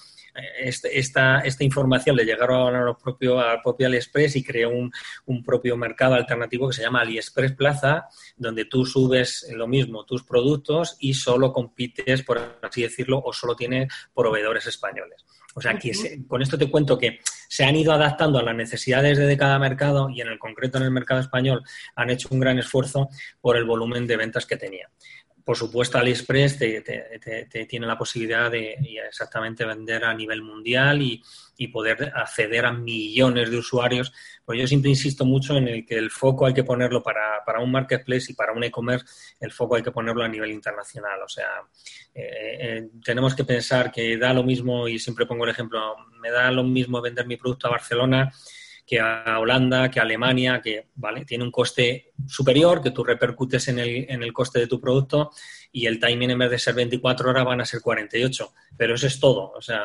Este, 0.58 0.98
esta, 0.98 1.40
esta, 1.40 1.64
información 1.64 2.16
le 2.16 2.24
llegaron 2.24 2.74
a 2.74 2.82
los 2.82 2.96
propios, 2.96 3.42
al 3.42 3.60
propio 3.62 3.86
AliExpress 3.86 4.36
y 4.36 4.44
creó 4.44 4.70
un, 4.70 4.90
un, 5.26 5.42
propio 5.42 5.76
mercado 5.76 6.14
alternativo 6.14 6.68
que 6.68 6.76
se 6.76 6.82
llama 6.82 7.00
AliExpress 7.00 7.52
Plaza, 7.52 8.08
donde 8.36 8.64
tú 8.64 8.84
subes 8.84 9.46
lo 9.54 9.66
mismo 9.66 10.04
tus 10.04 10.24
productos 10.24 10.96
y 11.00 11.14
solo 11.14 11.52
compites, 11.52 12.22
por 12.22 12.58
así 12.62 12.82
decirlo, 12.82 13.22
o 13.24 13.32
solo 13.32 13.56
tienes 13.56 13.92
proveedores 14.14 14.66
españoles. 14.66 15.24
O 15.54 15.60
sea, 15.62 15.78
que 15.78 15.90
con 16.28 16.42
esto 16.42 16.58
te 16.58 16.70
cuento 16.70 16.98
que 16.98 17.20
se 17.48 17.64
han 17.64 17.76
ido 17.76 17.92
adaptando 17.92 18.38
a 18.38 18.42
las 18.42 18.54
necesidades 18.54 19.16
de 19.16 19.36
cada 19.38 19.58
mercado 19.58 20.10
y 20.10 20.20
en 20.20 20.28
el 20.28 20.38
concreto 20.38 20.76
en 20.76 20.84
el 20.84 20.90
mercado 20.90 21.20
español 21.20 21.62
han 21.94 22.10
hecho 22.10 22.28
un 22.30 22.40
gran 22.40 22.58
esfuerzo 22.58 23.08
por 23.40 23.56
el 23.56 23.64
volumen 23.64 24.06
de 24.06 24.18
ventas 24.18 24.44
que 24.44 24.58
tenía 24.58 24.90
por 25.46 25.56
supuesto, 25.56 25.96
AliExpress 25.96 26.58
te, 26.58 27.66
tiene 27.68 27.86
la 27.86 27.96
posibilidad 27.96 28.50
de 28.50 28.76
exactamente 29.06 29.64
vender 29.64 30.02
a 30.02 30.12
nivel 30.12 30.42
mundial 30.42 31.00
y, 31.00 31.22
poder 31.72 32.12
acceder 32.16 32.66
a 32.66 32.72
millones 32.72 33.48
de 33.50 33.56
usuarios. 33.56 34.12
Pues 34.44 34.58
yo 34.58 34.66
siempre 34.66 34.90
insisto 34.90 35.24
mucho 35.24 35.56
en 35.56 35.68
el 35.68 35.86
que 35.86 35.94
el 35.94 36.10
foco 36.10 36.46
hay 36.46 36.52
que 36.52 36.64
ponerlo 36.64 37.00
para, 37.00 37.60
un 37.60 37.70
marketplace 37.70 38.32
y 38.32 38.34
para 38.34 38.52
un 38.52 38.64
e-commerce, 38.64 39.06
el 39.38 39.52
foco 39.52 39.76
hay 39.76 39.84
que 39.84 39.92
ponerlo 39.92 40.24
a 40.24 40.28
nivel 40.28 40.50
internacional. 40.50 41.22
O 41.22 41.28
sea, 41.28 41.62
eh, 42.12 42.58
eh, 42.60 42.88
tenemos 43.04 43.36
que 43.36 43.44
pensar 43.44 43.92
que 43.92 44.18
da 44.18 44.34
lo 44.34 44.42
mismo, 44.42 44.88
y 44.88 44.98
siempre 44.98 45.26
pongo 45.26 45.44
el 45.44 45.50
ejemplo, 45.50 45.94
me 46.20 46.30
da 46.32 46.50
lo 46.50 46.64
mismo 46.64 47.00
vender 47.00 47.24
mi 47.24 47.36
producto 47.36 47.68
a 47.68 47.70
Barcelona 47.70 48.32
que 48.86 49.00
a 49.00 49.38
Holanda, 49.40 49.90
que 49.90 49.98
a 49.98 50.04
Alemania, 50.04 50.60
que 50.62 50.86
vale, 50.94 51.24
tiene 51.24 51.42
un 51.42 51.50
coste 51.50 52.12
superior, 52.26 52.80
que 52.80 52.92
tú 52.92 53.02
repercutes 53.02 53.66
en 53.68 53.80
el, 53.80 54.06
en 54.08 54.22
el 54.22 54.32
coste 54.32 54.60
de 54.60 54.68
tu 54.68 54.80
producto 54.80 55.32
y 55.72 55.86
el 55.86 55.98
timing 55.98 56.30
en 56.30 56.38
vez 56.38 56.50
de 56.50 56.58
ser 56.58 56.74
24 56.74 57.28
horas 57.28 57.44
van 57.44 57.60
a 57.60 57.64
ser 57.64 57.80
48. 57.80 58.52
Pero 58.76 58.94
eso 58.94 59.06
es 59.06 59.18
todo. 59.18 59.52
O 59.52 59.60
sea, 59.60 59.82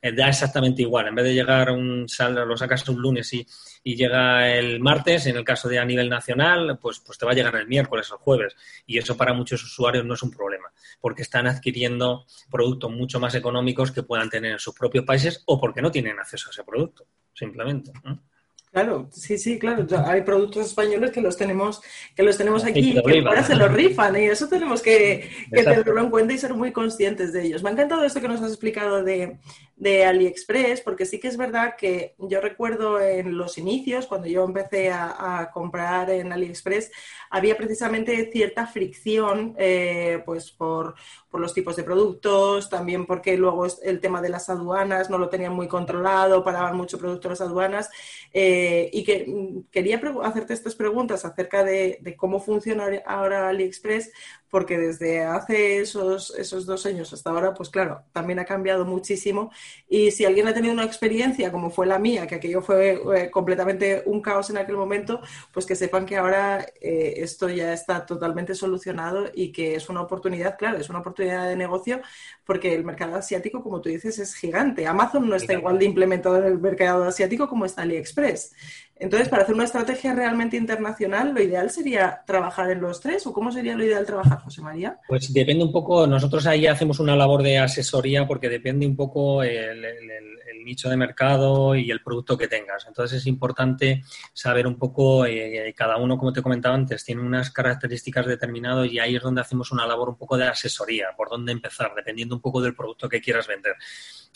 eh, 0.00 0.12
da 0.12 0.28
exactamente 0.28 0.82
igual. 0.82 1.08
En 1.08 1.14
vez 1.14 1.26
de 1.26 1.34
llegar 1.34 1.70
un 1.70 2.08
sal, 2.08 2.34
lo 2.34 2.56
sacas 2.56 2.88
un 2.88 3.00
lunes 3.00 3.32
y, 3.34 3.46
y 3.84 3.96
llega 3.96 4.50
el 4.50 4.80
martes, 4.80 5.26
en 5.26 5.36
el 5.36 5.44
caso 5.44 5.68
de 5.68 5.78
a 5.78 5.84
nivel 5.84 6.08
nacional, 6.08 6.78
pues, 6.80 7.00
pues 7.00 7.18
te 7.18 7.26
va 7.26 7.32
a 7.32 7.34
llegar 7.34 7.54
el 7.56 7.68
miércoles 7.68 8.10
o 8.10 8.14
el 8.14 8.20
jueves. 8.20 8.56
Y 8.86 8.98
eso 8.98 9.16
para 9.16 9.32
muchos 9.32 9.62
usuarios 9.62 10.04
no 10.04 10.14
es 10.14 10.22
un 10.22 10.30
problema, 10.30 10.72
porque 11.00 11.22
están 11.22 11.46
adquiriendo 11.46 12.26
productos 12.50 12.90
mucho 12.90 13.20
más 13.20 13.34
económicos 13.34 13.92
que 13.92 14.02
puedan 14.02 14.30
tener 14.30 14.52
en 14.52 14.58
sus 14.58 14.74
propios 14.74 15.04
países 15.04 15.42
o 15.46 15.60
porque 15.60 15.82
no 15.82 15.90
tienen 15.90 16.18
acceso 16.18 16.48
a 16.48 16.52
ese 16.52 16.64
producto, 16.64 17.06
simplemente. 17.34 17.92
Claro, 18.72 19.08
sí, 19.12 19.38
sí, 19.38 19.58
claro. 19.58 19.86
Hay 20.06 20.22
productos 20.22 20.66
españoles 20.66 21.10
que 21.10 21.20
los 21.20 21.36
tenemos, 21.36 21.80
que 22.14 22.22
los 22.22 22.36
tenemos 22.36 22.64
aquí 22.64 22.98
y 22.98 23.02
que 23.02 23.18
ahora 23.26 23.42
se 23.42 23.56
los 23.56 23.72
rifan 23.72 24.16
y 24.16 24.26
eso 24.26 24.48
tenemos 24.48 24.82
que, 24.82 25.30
tenerlo 25.50 26.00
en 26.00 26.10
cuenta 26.10 26.34
y 26.34 26.38
ser 26.38 26.54
muy 26.54 26.70
conscientes 26.70 27.32
de 27.32 27.46
ellos. 27.46 27.62
Me 27.62 27.70
ha 27.70 27.72
encantado 27.72 28.04
esto 28.04 28.20
que 28.20 28.28
nos 28.28 28.42
has 28.42 28.50
explicado 28.50 29.02
de, 29.02 29.38
de 29.78 30.04
AliExpress, 30.04 30.80
porque 30.80 31.06
sí 31.06 31.20
que 31.20 31.28
es 31.28 31.36
verdad 31.36 31.76
que 31.76 32.16
yo 32.18 32.40
recuerdo 32.40 33.00
en 33.00 33.38
los 33.38 33.58
inicios, 33.58 34.06
cuando 34.06 34.26
yo 34.26 34.44
empecé 34.44 34.90
a, 34.90 35.50
comprar 35.52 36.10
en 36.10 36.32
AliExpress, 36.32 36.90
había 37.30 37.56
precisamente 37.56 38.30
cierta 38.32 38.66
fricción 38.66 39.54
eh, 39.56 40.22
pues 40.26 40.50
por, 40.50 40.94
los 41.32 41.54
tipos 41.54 41.76
de 41.76 41.84
productos, 41.84 42.68
también 42.68 43.06
porque 43.06 43.36
luego 43.36 43.66
el 43.82 44.00
tema 44.00 44.20
de 44.20 44.30
las 44.30 44.48
aduanas 44.48 45.10
no 45.10 45.18
lo 45.18 45.28
tenían 45.28 45.52
muy 45.52 45.68
controlado, 45.68 46.42
paraban 46.42 46.76
mucho 46.76 46.98
producto 46.98 47.28
las 47.28 47.40
aduanas, 47.40 47.88
eh, 48.32 48.90
y 48.92 49.04
que 49.04 49.26
mm, 49.28 49.70
quería 49.70 50.00
hacerte 50.24 50.54
estas 50.54 50.74
preguntas 50.74 51.24
acerca 51.24 51.62
de, 51.62 51.98
de 52.00 52.16
cómo 52.16 52.40
funciona 52.40 52.88
ahora 53.06 53.48
AliExpress, 53.48 54.10
porque 54.50 54.78
desde 54.78 55.24
hace 55.24 55.80
esos, 55.80 56.34
esos 56.36 56.66
dos 56.66 56.86
años 56.86 57.12
hasta 57.12 57.30
ahora, 57.30 57.54
pues 57.54 57.68
claro, 57.68 58.02
también 58.12 58.38
ha 58.38 58.44
cambiado 58.44 58.84
muchísimo. 58.84 59.50
Y 59.88 60.10
si 60.10 60.24
alguien 60.24 60.46
ha 60.48 60.54
tenido 60.54 60.74
una 60.74 60.84
experiencia 60.84 61.50
como 61.50 61.70
fue 61.70 61.86
la 61.86 61.98
mía, 61.98 62.26
que 62.26 62.34
aquello 62.34 62.60
fue 62.60 63.00
eh, 63.16 63.30
completamente 63.30 64.02
un 64.06 64.20
caos 64.20 64.50
en 64.50 64.58
aquel 64.58 64.76
momento, 64.76 65.20
pues 65.52 65.66
que 65.66 65.74
sepan 65.74 66.06
que 66.06 66.16
ahora 66.16 66.66
eh, 66.80 67.14
esto 67.18 67.48
ya 67.48 67.72
está 67.72 68.04
totalmente 68.04 68.54
solucionado 68.54 69.30
y 69.34 69.52
que 69.52 69.74
es 69.74 69.88
una 69.88 70.02
oportunidad, 70.02 70.56
claro, 70.58 70.78
es 70.78 70.90
una 70.90 71.00
oportunidad 71.00 71.48
de 71.48 71.56
negocio 71.56 72.00
porque 72.44 72.74
el 72.74 72.84
mercado 72.84 73.16
asiático, 73.16 73.62
como 73.62 73.80
tú 73.80 73.88
dices, 73.88 74.18
es 74.18 74.34
gigante. 74.34 74.86
Amazon 74.86 75.28
no 75.28 75.36
está 75.36 75.52
igual 75.52 75.78
de 75.78 75.84
implementado 75.84 76.38
en 76.38 76.44
el 76.44 76.58
mercado 76.58 77.04
asiático 77.04 77.48
como 77.48 77.64
está 77.64 77.82
AliExpress. 77.82 78.52
Entonces, 79.00 79.28
para 79.28 79.42
hacer 79.42 79.54
una 79.54 79.64
estrategia 79.64 80.14
realmente 80.14 80.56
internacional, 80.56 81.32
¿lo 81.32 81.42
ideal 81.42 81.70
sería 81.70 82.22
trabajar 82.26 82.70
en 82.70 82.80
los 82.80 83.00
tres 83.00 83.26
o 83.26 83.32
cómo 83.32 83.52
sería 83.52 83.76
lo 83.76 83.84
ideal 83.84 84.04
trabajar, 84.04 84.38
José 84.40 84.60
María? 84.60 84.98
Pues 85.06 85.32
depende 85.32 85.64
un 85.64 85.72
poco, 85.72 86.06
nosotros 86.06 86.46
ahí 86.46 86.66
hacemos 86.66 86.98
una 86.98 87.14
labor 87.14 87.42
de 87.42 87.58
asesoría 87.58 88.26
porque 88.26 88.48
depende 88.48 88.86
un 88.86 88.96
poco 88.96 89.42
el, 89.42 89.84
nicho 90.64 90.88
de 90.88 90.96
mercado 90.96 91.74
y 91.74 91.90
el 91.90 92.02
producto 92.02 92.36
que 92.36 92.48
tengas. 92.48 92.86
Entonces 92.86 93.20
es 93.20 93.26
importante 93.26 94.02
saber 94.32 94.66
un 94.66 94.76
poco, 94.76 95.26
eh, 95.26 95.74
cada 95.76 95.96
uno, 95.96 96.18
como 96.18 96.32
te 96.32 96.42
comentaba 96.42 96.74
antes, 96.74 97.04
tiene 97.04 97.22
unas 97.22 97.50
características 97.50 98.26
determinadas 98.26 98.90
y 98.90 98.98
ahí 98.98 99.16
es 99.16 99.22
donde 99.22 99.40
hacemos 99.40 99.72
una 99.72 99.86
labor 99.86 100.10
un 100.10 100.16
poco 100.16 100.36
de 100.36 100.46
asesoría, 100.46 101.08
por 101.16 101.28
dónde 101.28 101.52
empezar, 101.52 101.92
dependiendo 101.94 102.34
un 102.34 102.40
poco 102.40 102.60
del 102.60 102.74
producto 102.74 103.08
que 103.08 103.20
quieras 103.20 103.46
vender 103.46 103.76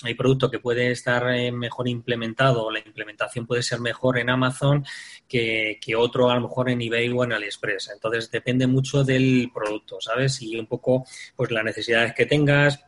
hay 0.03 0.15
producto 0.15 0.51
que 0.51 0.59
puede 0.59 0.91
estar 0.91 1.29
eh, 1.35 1.53
mejor 1.53 1.89
implementado, 1.89 2.71
la 2.71 2.81
implementación 2.81 3.47
puede 3.47 3.63
ser 3.63 3.81
mejor 3.81 4.19
en 4.19 4.31
Amazon 4.31 4.85
que, 5.29 5.79
que, 5.81 5.95
otro 5.97 6.31
a 6.31 6.35
lo 6.35 6.43
mejor 6.43 6.71
en 6.71 6.81
eBay 6.81 7.09
o 7.11 7.25
en 7.25 7.33
AliExpress. 7.33 7.91
Entonces 7.93 8.31
depende 8.31 8.67
mucho 8.67 9.05
del 9.05 9.51
producto, 9.55 10.01
¿sabes? 10.01 10.41
Y 10.43 10.59
un 10.59 10.67
poco 10.67 11.07
pues 11.37 11.51
las 11.51 11.65
necesidades 11.65 12.15
que 12.15 12.27
tengas, 12.27 12.85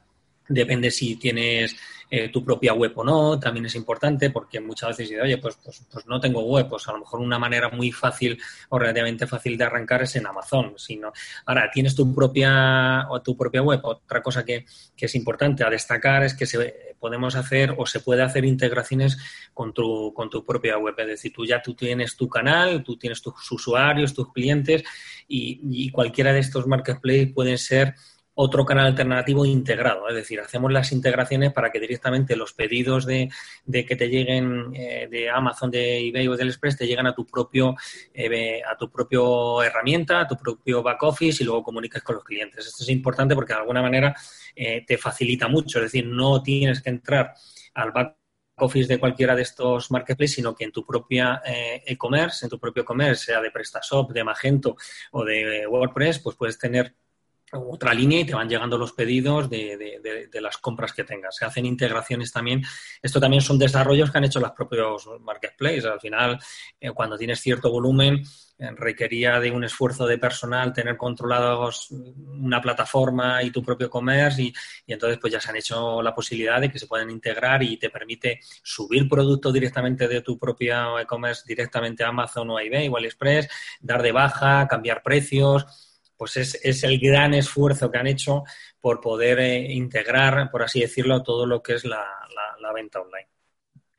depende 0.49 0.91
si 0.91 1.17
tienes 1.17 1.77
eh, 2.11 2.29
tu 2.29 2.45
propia 2.45 2.75
web 2.75 2.93
o 2.97 3.05
no, 3.05 3.41
también 3.41 3.67
es 3.67 3.75
importante 3.75 4.31
porque 4.31 4.61
muchas 4.61 4.91
veces 4.91 5.09
dices, 5.09 5.25
oye, 5.25 5.39
pues, 5.39 5.57
pues, 5.63 5.85
pues, 5.91 6.07
no 6.07 6.21
tengo 6.21 6.43
web, 6.43 6.69
pues 6.69 6.87
a 6.87 6.93
lo 6.93 7.01
mejor 7.01 7.21
una 7.21 7.39
manera 7.39 7.71
muy 7.71 7.91
fácil 7.91 8.39
o 8.69 8.79
relativamente 8.79 9.27
fácil 9.27 9.57
de 9.57 9.65
arrancar 9.65 10.03
es 10.03 10.15
en 10.17 10.27
Amazon. 10.27 10.75
Sino, 10.77 11.13
ahora, 11.47 11.71
tienes 11.73 11.95
tu 11.95 12.15
propia, 12.15 13.07
o 13.09 13.21
tu 13.23 13.37
propia 13.37 13.63
web, 13.63 13.81
otra 13.83 14.23
cosa 14.23 14.45
que, 14.45 14.65
que 14.97 15.07
es 15.07 15.15
importante 15.15 15.65
a 15.65 15.71
destacar 15.71 16.23
es 16.25 16.35
que 16.35 16.47
se, 16.47 16.95
podemos 17.01 17.35
hacer 17.37 17.75
o 17.77 17.85
se 17.85 18.01
puede 18.01 18.23
hacer 18.23 18.45
integraciones 18.45 19.19
con 19.53 19.73
tu, 19.73 20.13
con 20.15 20.31
tu 20.31 20.45
propia 20.45 20.79
web. 20.79 20.95
Es 20.99 21.07
decir, 21.07 21.33
tú 21.33 21.45
ya 21.45 21.61
tú 21.61 21.75
tienes 21.75 22.17
tu 22.17 22.29
canal, 22.29 22.83
tú 22.83 22.97
tienes 22.97 23.21
tus 23.21 23.51
usuarios, 23.51 24.15
tus 24.15 24.33
clientes 24.33 24.85
y, 25.27 25.61
y 25.71 25.91
cualquiera 25.91 26.33
de 26.33 26.41
estos 26.41 26.67
marketplaces 26.67 27.33
pueden 27.35 27.59
ser 27.59 27.95
otro 28.35 28.65
canal 28.65 28.87
alternativo 28.87 29.45
integrado. 29.47 30.09
Es 30.09 30.15
decir, 30.15 30.41
hacemos 30.41 30.73
las 30.73 30.93
integraciones 30.93 31.53
para 31.53 31.71
que 31.71 31.79
directamente 31.79 32.37
los 32.37 32.53
pedidos 32.53 33.07
de, 33.07 33.31
que 33.71 33.97
te 33.97 34.09
lleguen 34.09 34.75
eh, 34.75 35.09
de 35.11 35.31
Amazon, 35.31 35.71
de 35.71 36.09
eBay 36.09 36.27
o 36.29 36.37
del 36.37 36.49
Express 36.49 36.77
te 36.77 36.87
lleguen 36.87 37.07
a 37.07 37.15
tu 37.15 37.27
propio 37.27 37.77
eh, 38.13 38.61
a 38.65 38.77
tu 38.77 38.91
propio 38.91 39.63
herramienta, 39.63 40.21
a 40.21 40.27
tu 40.27 40.37
propio 40.37 40.83
back 40.83 41.03
office 41.05 41.43
y 41.43 41.47
luego 41.47 41.63
comuniques 41.63 42.03
con 42.03 42.17
los 42.17 42.25
clientes. 42.25 42.67
Esto 42.67 42.83
es 42.83 42.89
importante 42.91 43.35
porque 43.35 43.53
de 43.53 43.61
alguna 43.61 43.83
manera 43.83 44.15
eh, 44.57 44.85
te 44.85 44.99
facilita 44.99 45.49
mucho. 45.49 45.79
Es 45.79 45.85
decir, 45.85 46.07
no 46.07 46.43
tienes 46.43 46.83
que 46.83 46.91
entrar 46.91 47.35
al 47.75 47.93
back 47.93 48.17
office 48.57 48.89
de 48.89 48.99
cualquiera 48.99 49.35
de 49.35 49.43
estos 49.43 49.91
marketplaces, 49.91 50.37
sino 50.37 50.55
que 50.55 50.65
en 50.65 50.73
tu 50.73 50.87
propia 50.87 51.43
e-commerce, 51.45 52.47
en 52.47 52.51
tu 52.51 52.59
propio 52.61 52.85
commerce, 52.85 53.27
sea 53.27 53.41
de 53.41 53.51
PrestaShop, 53.51 54.13
de 54.13 54.23
Magento 54.23 54.77
o 55.11 55.25
de 55.25 55.67
WordPress, 55.67 56.21
pues 56.21 56.37
puedes 56.37 56.57
tener 56.57 56.95
otra 57.55 57.95
línea 57.95 58.21
y 58.21 58.25
te 58.25 58.35
van 58.35 58.49
llegando 58.49 58.77
los 58.79 58.93
pedidos 58.93 59.49
de, 59.49 59.77
de, 60.31 60.41
las 60.41 60.59
compras 60.59 60.93
que 60.93 61.05
tengas. 61.05 61.37
Se 61.37 61.45
hacen 61.45 61.65
integraciones 61.65 62.33
también. 62.33 62.63
Esto 63.03 63.21
también 63.21 63.41
son 63.41 63.59
desarrollos 63.59 64.11
que 64.11 64.19
han 64.19 64.25
hecho 64.25 64.41
los 64.41 64.51
propios 64.53 65.09
marketplaces. 65.21 65.87
Al 65.87 66.01
final, 66.01 66.39
eh, 66.81 66.91
cuando 66.91 67.17
tienes 67.17 67.41
cierto 67.41 67.71
volumen, 67.71 68.23
eh, 68.59 68.71
requería 68.77 69.41
de 69.41 69.51
un 69.51 69.65
esfuerzo 69.65 70.07
de 70.07 70.19
personal 70.19 70.73
tener 70.73 70.97
controlados 70.97 71.91
una 71.91 72.61
plataforma 72.61 73.43
y 73.43 73.51
tu 73.51 73.65
propio 73.65 73.91
comercio 73.91 74.45
y, 74.45 74.55
y, 74.87 74.93
entonces 74.93 75.19
pues 75.21 75.33
ya 75.33 75.41
se 75.41 75.51
han 75.51 75.57
hecho 75.57 76.01
la 76.03 76.15
posibilidad 76.15 76.61
de 76.61 76.71
que 76.71 76.79
se 76.79 76.87
puedan 76.87 77.11
integrar 77.11 77.65
y 77.65 77.79
te 77.79 77.91
permite 77.91 78.39
subir 78.63 79.09
productos 79.09 79.53
directamente 79.53 80.07
de 80.07 80.21
tu 80.21 80.39
propia 80.39 80.87
e-commerce 81.01 81.43
directamente 81.47 82.05
a 82.05 82.09
Amazon 82.09 82.51
o 82.51 82.57
a 82.57 82.63
eBay 82.63 82.89
o 82.89 82.97
AliExpress, 82.97 83.49
dar 83.81 84.03
de 84.03 84.13
baja, 84.13 84.69
cambiar 84.69 85.03
precios 85.03 85.67
pues 86.17 86.37
es, 86.37 86.85
el 86.85 86.99
gran 86.99 87.35
esfuerzo 87.35 87.91
que 87.91 87.99
han 87.99 88.07
hecho 88.07 88.45
por 88.81 89.01
poder 89.01 89.41
eh, 89.41 89.73
integrar, 89.73 90.51
por 90.51 90.63
así 90.63 90.81
decirlo, 90.81 91.23
todo 91.23 91.47
lo 91.47 91.63
que 91.63 91.75
es 91.75 91.85
la, 91.85 92.05
venta 92.75 93.01
online. 93.01 93.29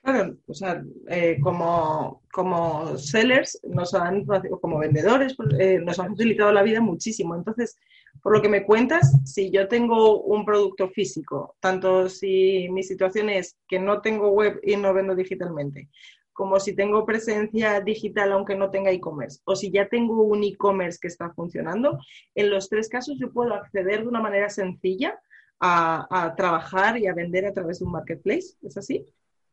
Claro, 0.02 0.38
o 0.48 0.54
sea, 0.54 0.84
eh, 1.08 1.38
como, 1.42 2.24
como 2.32 2.98
sellers, 2.98 3.60
nos 3.64 3.94
han, 3.94 4.26
como 4.62 4.80
vendedores, 4.80 5.36
pues, 5.36 5.50
eh, 5.60 5.80
nos 5.80 6.00
han 6.00 6.10
facilitado 6.10 6.52
la 6.52 6.62
vida 6.62 6.80
muchísimo. 6.80 7.36
Entonces, 7.36 7.78
por 8.22 8.34
lo 8.34 8.42
que 8.42 8.50
me 8.50 8.64
cuentas, 8.64 9.14
si 9.26 9.52
yo 9.52 9.68
tengo 9.68 10.22
un 10.22 10.46
producto 10.46 10.90
físico, 10.90 11.56
tanto 11.60 12.10
si 12.10 12.68
mi 12.70 12.84
situación 12.84 13.30
es 13.30 13.58
que 13.68 13.80
no 13.80 14.02
tengo 14.02 14.30
web 14.30 14.60
y 14.64 14.76
no 14.76 14.94
vendo 14.94 15.16
digitalmente, 15.16 15.90
como 16.36 16.60
si 16.60 16.76
tengo 16.76 17.06
presencia 17.06 17.80
digital 17.80 18.34
aunque 18.34 18.56
no 18.56 18.70
tenga 18.70 18.92
e-commerce, 18.92 19.40
o 19.46 19.56
si 19.56 19.72
ya 19.72 19.88
tengo 19.88 20.22
un 20.22 20.44
e-commerce 20.44 21.00
que 21.02 21.08
está 21.08 21.30
funcionando, 21.30 21.98
en 22.36 22.50
los 22.50 22.68
tres 22.68 22.90
casos 22.90 23.18
yo 23.18 23.32
puedo 23.32 23.54
acceder 23.54 24.02
de 24.02 24.10
una 24.10 24.20
manera 24.20 24.50
sencilla 24.50 25.18
a, 25.62 26.34
trabajar 26.36 26.98
y 26.98 27.08
a 27.08 27.14
vender 27.14 27.46
a 27.46 27.54
través 27.54 27.80
de 27.80 27.86
un 27.86 27.94
marketplace. 27.94 28.58
¿Es 28.62 28.76
así? 28.76 29.06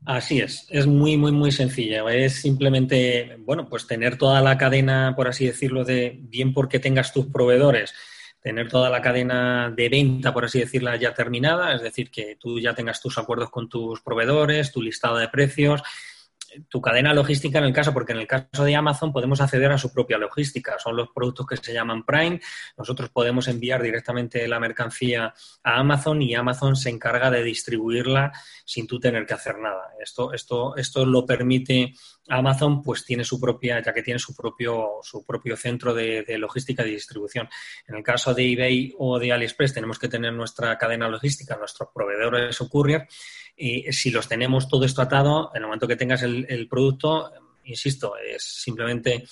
Así 0.04 0.40
es, 0.40 0.66
es 0.70 0.88
muy, 0.88 1.16
muy, 1.16 1.30
muy 1.30 1.52
sencilla. 1.52 2.04
Es 2.12 2.40
simplemente, 2.40 3.36
bueno, 3.38 3.68
pues 3.68 3.86
tener 3.86 4.18
toda 4.18 4.40
la 4.40 4.58
cadena, 4.58 5.14
por 5.14 5.28
así 5.28 5.46
decirlo, 5.46 5.84
de 5.84 6.18
bien 6.20 6.52
porque 6.52 6.80
tengas 6.80 7.12
tus 7.12 7.26
proveedores, 7.26 7.94
tener 8.40 8.68
toda 8.68 8.90
la 8.90 9.00
cadena 9.00 9.70
de 9.70 9.88
venta, 9.88 10.34
por 10.34 10.46
así 10.46 10.58
decirla, 10.58 10.96
ya 10.96 11.14
terminada, 11.14 11.76
es 11.76 11.82
decir, 11.82 12.10
que 12.10 12.36
tú 12.40 12.58
ya 12.58 12.74
tengas 12.74 13.00
tus 13.00 13.18
acuerdos 13.18 13.50
con 13.50 13.68
tus 13.68 14.00
proveedores, 14.00 14.72
tu 14.72 14.82
listado 14.82 15.18
de 15.18 15.28
precios, 15.28 15.80
tu 16.68 16.80
cadena 16.80 17.14
logística 17.14 17.58
en 17.58 17.64
el 17.64 17.72
caso, 17.72 17.92
porque 17.92 18.12
en 18.12 18.18
el 18.18 18.26
caso 18.26 18.64
de 18.64 18.76
Amazon 18.76 19.12
podemos 19.12 19.40
acceder 19.40 19.72
a 19.72 19.78
su 19.78 19.92
propia 19.92 20.18
logística. 20.18 20.78
Son 20.78 20.96
los 20.96 21.08
productos 21.14 21.46
que 21.46 21.56
se 21.56 21.72
llaman 21.72 22.04
Prime. 22.04 22.40
Nosotros 22.76 23.10
podemos 23.10 23.48
enviar 23.48 23.82
directamente 23.82 24.46
la 24.48 24.60
mercancía 24.60 25.34
a 25.62 25.80
Amazon 25.80 26.22
y 26.22 26.34
Amazon 26.34 26.76
se 26.76 26.90
encarga 26.90 27.30
de 27.30 27.42
distribuirla 27.42 28.32
sin 28.64 28.86
tú 28.86 28.98
tener 28.98 29.26
que 29.26 29.34
hacer 29.34 29.58
nada. 29.58 29.92
Esto, 30.00 30.32
esto, 30.32 30.76
esto 30.76 31.04
lo 31.04 31.24
permite 31.26 31.94
Amazon, 32.28 32.82
pues 32.82 33.04
tiene 33.04 33.24
su 33.24 33.40
propia, 33.40 33.82
ya 33.82 33.92
que 33.92 34.02
tiene 34.02 34.18
su 34.18 34.34
propio, 34.34 35.00
su 35.02 35.24
propio 35.24 35.56
centro 35.56 35.92
de, 35.92 36.22
de 36.22 36.38
logística 36.38 36.86
y 36.86 36.92
distribución. 36.92 37.48
En 37.86 37.96
el 37.96 38.02
caso 38.02 38.32
de 38.32 38.52
eBay 38.52 38.94
o 38.98 39.18
de 39.18 39.32
AliExpress 39.32 39.74
tenemos 39.74 39.98
que 39.98 40.08
tener 40.08 40.32
nuestra 40.32 40.76
cadena 40.78 41.08
logística, 41.08 41.56
nuestros 41.56 41.88
proveedores 41.92 42.60
o 42.60 42.68
courier 42.68 43.08
y 43.56 43.92
si 43.92 44.10
los 44.10 44.28
tenemos 44.28 44.68
todo 44.68 44.84
esto 44.84 45.02
atado, 45.02 45.50
en 45.54 45.62
el 45.62 45.66
momento 45.66 45.86
que 45.86 45.96
tengas 45.96 46.22
el, 46.22 46.66
producto, 46.68 47.30
insisto, 47.64 48.14
es 48.16 48.42
simplemente 48.42 49.24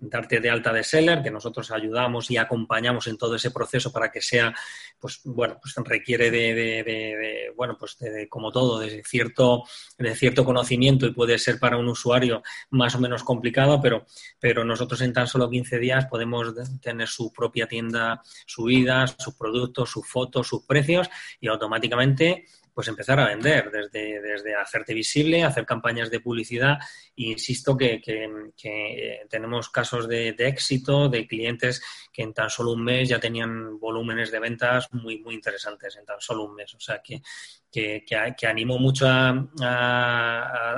darte 0.00 0.38
de 0.38 0.48
alta 0.48 0.72
de 0.72 0.84
seller, 0.84 1.22
que 1.22 1.30
nosotros 1.30 1.72
ayudamos 1.72 2.30
y 2.30 2.36
acompañamos 2.36 3.08
en 3.08 3.18
todo 3.18 3.34
ese 3.34 3.50
proceso 3.50 3.92
para 3.92 4.10
que 4.10 4.20
sea, 4.20 4.54
pues 4.98 5.20
bueno, 5.24 5.58
pues 5.60 5.74
requiere 5.84 6.30
de, 6.30 7.52
bueno, 7.56 7.76
pues 7.76 7.98
como 8.28 8.52
todo, 8.52 8.78
de 8.78 9.02
cierto, 9.04 9.64
de 9.96 10.14
cierto 10.14 10.44
conocimiento 10.44 11.06
y 11.06 11.12
puede 11.12 11.36
ser 11.38 11.58
para 11.58 11.76
un 11.76 11.88
usuario 11.88 12.42
más 12.70 12.94
o 12.94 13.00
menos 13.00 13.24
complicado, 13.24 13.80
pero, 13.80 14.06
pero 14.38 14.64
nosotros 14.64 15.00
en 15.00 15.12
tan 15.12 15.26
solo 15.26 15.50
15 15.50 15.78
días 15.78 16.06
podemos 16.06 16.54
tener 16.80 17.08
su 17.08 17.32
propia 17.32 17.66
tienda 17.66 18.22
subida, 18.46 19.06
sus 19.06 19.34
productos, 19.34 19.90
sus 19.90 20.06
fotos, 20.06 20.46
sus 20.46 20.64
precios 20.64 21.08
y 21.40 21.48
automáticamente 21.48 22.46
pues 22.78 22.86
empezar 22.86 23.18
a 23.18 23.26
vender, 23.26 23.72
desde, 23.72 24.22
desde 24.22 24.54
hacerte 24.54 24.94
visible, 24.94 25.42
hacer 25.42 25.66
campañas 25.66 26.12
de 26.12 26.20
publicidad. 26.20 26.78
E 27.16 27.24
insisto 27.24 27.76
que, 27.76 28.00
que, 28.00 29.26
tenemos 29.28 29.68
casos 29.68 30.06
de, 30.06 30.28
éxito 30.38 31.08
de 31.08 31.26
clientes 31.26 31.82
que 32.12 32.22
en 32.22 32.32
tan 32.32 32.48
solo 32.48 32.70
un 32.70 32.84
mes 32.84 33.08
ya 33.08 33.18
tenían 33.18 33.80
volúmenes 33.80 34.30
de 34.30 34.38
ventas 34.38 34.92
muy, 34.92 35.18
muy 35.18 35.34
interesantes, 35.34 35.96
en 35.96 36.04
tan 36.04 36.20
solo 36.20 36.44
un 36.44 36.54
mes. 36.54 36.72
O 36.72 36.78
sea 36.78 37.02
que, 37.02 37.20
que, 37.68 38.46
animo 38.46 38.78
mucho 38.78 39.08
a, 39.08 39.30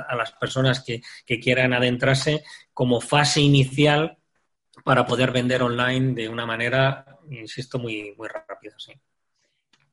a, 0.09 0.15
las 0.15 0.31
personas 0.31 0.83
que, 0.83 1.03
quieran 1.39 1.71
adentrarse 1.71 2.43
como 2.73 2.99
fase 2.99 3.41
inicial 3.41 4.17
para 4.83 5.05
poder 5.05 5.31
vender 5.31 5.61
online 5.61 6.15
de 6.15 6.27
una 6.27 6.47
manera, 6.47 7.19
insisto, 7.29 7.77
muy, 7.77 8.15
muy 8.17 8.27
rápida. 8.27 8.73
Sí 8.79 8.91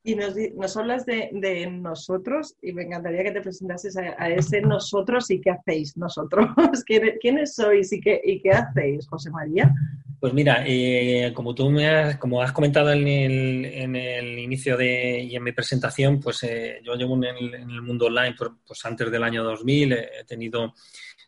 y 0.08 0.14
nos, 0.14 0.76
hablas 0.76 1.04
de, 1.04 1.68
nosotros 1.70 2.54
y 2.62 2.72
me 2.72 2.84
encantaría 2.84 3.24
que 3.24 3.32
te 3.32 3.42
presentases 3.42 3.94
a, 3.98 4.30
ese 4.30 4.62
nosotros 4.62 5.30
y 5.30 5.38
qué 5.38 5.50
hacéis 5.50 5.98
nosotros. 5.98 6.46
¿Quiénes 7.20 7.54
sois 7.54 7.92
y 7.92 8.00
qué, 8.00 8.18
y 8.24 8.40
qué 8.40 8.52
hacéis, 8.52 9.06
José 9.06 9.30
María? 9.30 9.70
Pues 10.18 10.32
mira, 10.32 10.64
eh, 10.66 11.30
como 11.34 11.54
tú 11.54 11.68
me 11.70 11.88
has, 11.88 12.16
como 12.16 12.40
has 12.40 12.52
comentado 12.52 12.90
en 12.90 13.06
el, 13.06 13.64
en 13.66 13.96
el 13.96 14.38
inicio 14.38 14.78
de, 14.78 15.20
y 15.20 15.36
en 15.36 15.44
mi 15.44 15.52
presentación, 15.52 16.20
pues 16.20 16.42
eh, 16.42 16.80
yo 16.82 16.94
llevo 16.94 17.14
en 17.16 17.24
el, 17.24 17.82
mundo 17.82 18.06
online 18.06 18.34
pues, 18.66 18.84
antes 18.86 19.10
del 19.10 19.22
año 19.22 19.44
2000, 19.44 19.92
he 19.92 20.24
tenido 20.26 20.72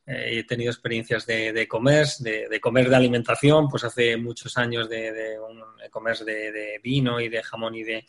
eh, 0.06 0.38
he 0.38 0.44
tenido 0.44 0.72
experiencias 0.72 1.26
de 1.26 1.52
de, 1.52 2.48
de, 2.48 2.60
comer 2.60 2.88
de 2.88 2.96
alimentación, 2.96 3.68
pues 3.68 3.84
hace 3.84 4.16
muchos 4.16 4.56
años 4.56 4.88
de, 4.88 5.12
de 5.12 5.34
e-commerce 5.84 6.24
de, 6.24 6.80
vino 6.82 7.20
y 7.20 7.28
de 7.28 7.42
jamón 7.42 7.74
y 7.74 7.84
de, 7.84 8.06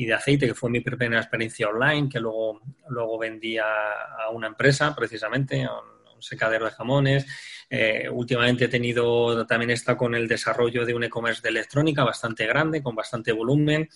y 0.00 0.06
de 0.06 0.14
aceite, 0.14 0.46
que 0.46 0.54
fue 0.54 0.70
mi 0.70 0.80
primera 0.80 1.20
experiencia 1.20 1.68
online, 1.68 2.08
que 2.08 2.20
luego, 2.20 2.62
luego 2.88 3.18
vendí 3.18 3.58
a, 3.58 4.30
una 4.32 4.46
empresa 4.46 4.94
precisamente, 4.94 5.62
a 5.64 5.72
un, 5.74 6.22
secadero 6.22 6.66
de 6.66 6.70
jamones. 6.70 7.26
Eh, 7.68 8.08
últimamente 8.10 8.66
he 8.66 8.68
tenido, 8.68 9.46
también 9.46 9.70
está 9.70 9.96
con 9.96 10.14
el 10.14 10.28
desarrollo 10.28 10.84
de 10.84 10.94
un 10.94 11.04
e-commerce 11.04 11.40
de 11.42 11.48
electrónica 11.48 12.04
bastante 12.04 12.46
grande, 12.46 12.82
con 12.82 12.94
bastante 12.94 13.32
volumen. 13.32 13.88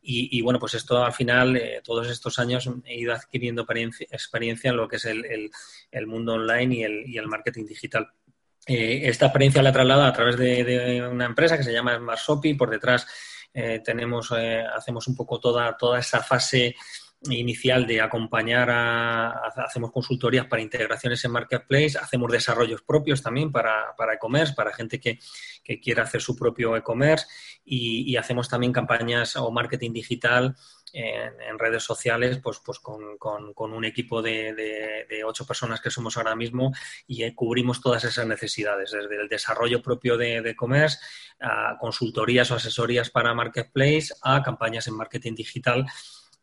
Y, 0.00 0.40
bueno, 0.42 0.58
pues 0.58 0.74
esto 0.74 1.04
al 1.04 1.12
final, 1.12 1.56
eh, 1.56 1.80
todos 1.84 2.08
estos 2.08 2.40
años 2.40 2.68
he 2.84 2.98
ido 2.98 3.12
adquiriendo 3.12 3.64
experiencia, 3.68 4.70
en 4.70 4.76
lo 4.76 4.88
que 4.88 4.96
es 4.96 5.04
el, 5.04 5.50
el, 5.90 6.06
mundo 6.08 6.34
online 6.34 6.74
y 6.74 6.82
el, 6.82 7.04
y 7.08 7.18
el 7.18 7.28
marketing 7.28 7.66
digital. 7.66 8.08
Eh, 8.66 9.02
esta 9.04 9.26
experiencia 9.26 9.62
la 9.62 9.70
he 9.70 9.72
trasladado 9.72 10.08
a 10.08 10.12
través 10.12 10.36
de, 10.36 10.64
de, 10.64 11.06
una 11.06 11.26
empresa 11.26 11.56
que 11.56 11.64
se 11.64 11.72
llama 11.72 11.96
Smart 11.96 12.20
Shopping. 12.20 12.56
Por 12.56 12.70
detrás 12.70 13.06
eh, 13.54 13.80
tenemos, 13.84 14.32
eh, 14.36 14.64
hacemos 14.64 15.06
un 15.08 15.16
poco 15.16 15.38
toda, 15.38 15.76
toda 15.76 15.98
esa 15.98 16.22
fase 16.22 16.74
inicial 17.30 17.86
de 17.86 18.00
acompañar 18.00 18.70
a, 18.70 19.30
hacemos 19.64 19.92
consultorías 19.92 20.46
para 20.46 20.62
integraciones 20.62 21.24
en 21.24 21.30
marketplace, 21.30 21.98
hacemos 22.00 22.32
desarrollos 22.32 22.82
propios 22.82 23.22
también 23.22 23.52
para, 23.52 23.94
para 23.96 24.14
e-commerce, 24.14 24.54
para 24.54 24.72
gente 24.72 24.98
que, 24.98 25.18
que 25.62 25.80
quiera 25.80 26.02
hacer 26.02 26.20
su 26.20 26.36
propio 26.36 26.76
e-commerce 26.76 27.26
y, 27.64 28.16
hacemos 28.16 28.48
también 28.48 28.72
campañas 28.72 29.36
o 29.36 29.50
marketing 29.50 29.92
digital 29.92 30.54
en, 30.92 31.58
redes 31.58 31.82
sociales 31.82 32.38
pues, 32.42 32.60
pues 32.64 32.78
con, 32.78 33.16
con, 33.18 33.72
un 33.72 33.84
equipo 33.84 34.20
de, 34.20 34.52
de, 34.54 35.24
ocho 35.24 35.46
personas 35.46 35.80
que 35.80 35.90
somos 35.90 36.16
ahora 36.16 36.36
mismo 36.36 36.72
y 37.06 37.22
eh, 37.22 37.34
cubrimos 37.34 37.80
todas 37.80 38.04
esas 38.04 38.26
necesidades, 38.26 38.90
desde 38.90 39.20
el 39.20 39.28
desarrollo 39.28 39.80
propio 39.80 40.16
de 40.16 40.38
e-commerce 40.38 40.98
a 41.40 41.76
consultorías 41.78 42.50
o 42.50 42.56
asesorías 42.56 43.10
para 43.10 43.34
marketplace 43.34 44.08
a 44.22 44.42
campañas 44.42 44.86
en 44.88 44.96
marketing 44.96 45.34
digital 45.34 45.86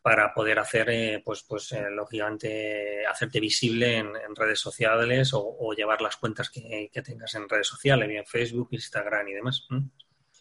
para 0.02 0.32
poder 0.32 0.58
hacer, 0.58 0.88
eh, 0.90 1.22
pues, 1.24 1.44
pues 1.46 1.72
eh, 1.72 1.90
lógicamente, 1.90 3.04
hacerte 3.06 3.38
visible 3.38 3.98
en, 3.98 4.14
redes 4.34 4.60
sociales 4.60 5.32
o, 5.34 5.72
llevar 5.76 6.00
las 6.00 6.16
cuentas 6.16 6.48
que, 6.50 6.90
tengas 7.04 7.34
en 7.34 7.48
redes 7.48 7.66
sociales, 7.66 8.08
bien 8.08 8.24
Facebook, 8.26 8.68
Instagram 8.70 9.28
y 9.28 9.32
demás. 9.34 9.66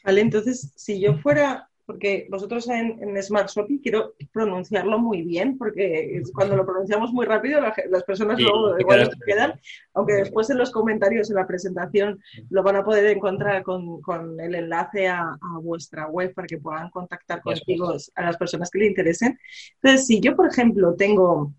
Vale, 0.04 0.22
entonces, 0.22 0.72
si 0.76 1.02
yo 1.02 1.18
fuera 1.18 1.69
porque 1.90 2.28
vosotros 2.30 2.70
en, 2.70 3.20
Smart 3.24 3.50
Shopping 3.50 3.80
quiero 3.80 4.14
pronunciarlo 4.32 5.00
muy 5.00 5.24
bien, 5.24 5.58
porque 5.58 6.22
cuando 6.36 6.56
lo 6.56 6.64
pronunciamos 6.64 7.12
muy 7.12 7.26
rápido 7.26 7.60
las 7.60 8.04
personas 8.04 8.40
luego 8.40 8.78
igual 8.78 9.10
se 9.10 9.18
quedan, 9.26 9.60
aunque 9.96 10.14
después 10.14 10.48
en 10.52 10.60
los 10.60 10.70
comentarios 10.70 11.32
en 11.32 11.38
la 11.38 11.48
presentación 11.48 12.20
lo 12.52 12.62
van 12.62 12.76
a 12.76 12.84
poder 12.84 13.08
encontrar 13.08 13.64
con, 13.64 14.00
el 14.40 14.54
enlace 14.54 15.08
a, 15.08 15.36
vuestra 15.64 16.06
web 16.06 16.32
para 16.36 16.46
que 16.46 16.60
puedan 16.60 16.92
contactar 16.92 17.42
contigo 17.42 17.92
a 18.14 18.24
las 18.24 18.38
personas 18.38 18.70
que 18.70 18.78
le 18.78 18.86
interesen. 18.86 19.40
Entonces, 19.82 20.06
si 20.06 20.22
yo, 20.22 20.36
por 20.36 20.48
ejemplo, 20.48 20.94
tengo... 20.94 21.56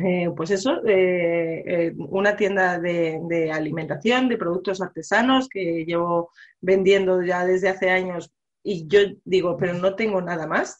Eh, 0.00 0.30
pues 0.36 0.52
eso, 0.52 0.80
eh, 0.86 1.64
eh, 1.66 1.94
una 1.96 2.36
tienda 2.36 2.78
de, 2.78 3.18
de, 3.24 3.50
alimentación, 3.50 4.28
de 4.28 4.36
productos 4.36 4.80
artesanos 4.80 5.48
que 5.48 5.84
llevo 5.84 6.30
vendiendo 6.60 7.20
ya 7.20 7.44
desde 7.44 7.68
hace 7.68 7.90
años 7.90 8.32
y 8.68 8.86
yo 8.86 9.00
digo, 9.24 9.56
pero 9.56 9.72
no 9.72 9.94
tengo 9.94 10.20
nada 10.20 10.46
más, 10.46 10.78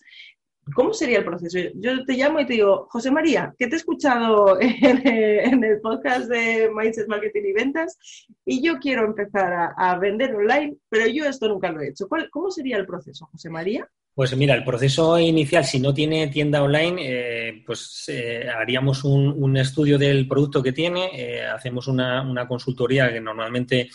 ¿cómo 0.75 0.93
sería 0.93 1.19
el 1.19 1.25
proceso? 1.25 1.59
Yo 1.77 2.05
te 2.05 2.15
llamo 2.15 2.39
y 2.39 2.47
te 2.47 2.53
digo, 2.53 2.87
José 2.91 3.11
María, 3.11 3.55
que 3.59 3.67
te 3.67 3.77
he 3.77 3.79
escuchado 3.79 4.59
en, 4.61 5.65
el 5.65 5.81
podcast 5.81 6.29
de 6.29 6.71
Mindset 6.71 7.09
Marketing 7.09 7.45
y 7.47 7.53
Ventas 7.55 7.99
y 8.45 8.63
yo 8.63 8.79
quiero 8.79 9.07
empezar 9.07 9.73
a, 9.75 9.99
vender 9.99 10.35
online, 10.35 10.77
pero 10.91 11.07
yo 11.07 11.25
esto 11.25 11.49
nunca 11.49 11.73
lo 11.73 11.81
he 11.81 11.89
hecho. 11.89 12.07
¿Cómo 12.31 12.51
sería 12.51 12.77
el 12.77 12.87
proceso, 12.87 13.27
José 13.33 13.49
María? 13.49 13.89
Pues 14.19 14.37
mira, 14.37 14.57
el 14.57 14.65
proceso 14.65 15.17
inicial, 15.17 15.65
si 15.65 15.79
no 15.79 15.95
tiene 15.95 16.27
tienda 16.27 16.61
online, 16.61 17.03
eh, 17.05 17.63
pues 17.65 18.07
eh, 18.09 18.49
haríamos 18.51 19.05
un, 19.05 19.57
estudio 19.57 19.97
del 19.97 20.27
producto 20.27 20.61
que 20.61 20.73
tiene, 20.73 21.11
eh, 21.15 21.47
hacemos 21.47 21.87
una, 21.87 22.23
una, 22.23 22.49
consultoría 22.49 23.13
que 23.13 23.21
normalmente 23.21 23.89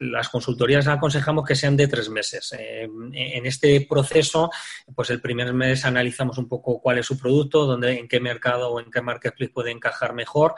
las 0.00 0.28
consultorías 0.28 0.86
aconsejamos 0.86 1.46
que 1.46 1.54
sean 1.54 1.78
de 1.78 1.88
tres 1.88 2.10
meses. 2.10 2.52
en 2.52 3.46
este 3.46 3.86
proceso, 3.88 4.50
pues 4.94 5.08
el 5.08 5.22
primer 5.22 5.54
mes 5.54 5.82
analizamos 5.86 6.36
un 6.36 6.46
poco 6.46 6.78
cuál 6.78 6.98
es 6.98 7.06
su 7.06 7.18
producto, 7.18 7.64
dónde, 7.64 8.00
en 8.00 8.06
qué 8.06 8.20
mercado 8.20 8.72
o 8.72 8.80
en 8.80 8.90
qué 8.90 9.00
marketplace 9.00 9.50
puede 9.50 9.70
encajar 9.70 10.12
mejor 10.12 10.56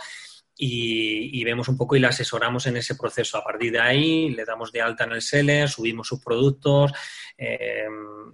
y, 0.56 1.42
vemos 1.44 1.68
un 1.68 1.76
poco 1.76 1.96
y 1.96 2.00
le 2.00 2.06
asesoramos 2.06 2.66
en 2.66 2.76
ese 2.76 2.94
proceso. 2.94 3.38
A 3.38 3.44
partir 3.44 3.72
de 3.72 3.80
ahí 3.80 4.30
le 4.30 4.44
damos 4.44 4.70
de 4.72 4.80
alta 4.80 5.04
en 5.04 5.12
el 5.12 5.22
seller, 5.22 5.68
subimos 5.68 6.06
sus 6.06 6.20
productos, 6.20 6.92
eh, 7.36 7.86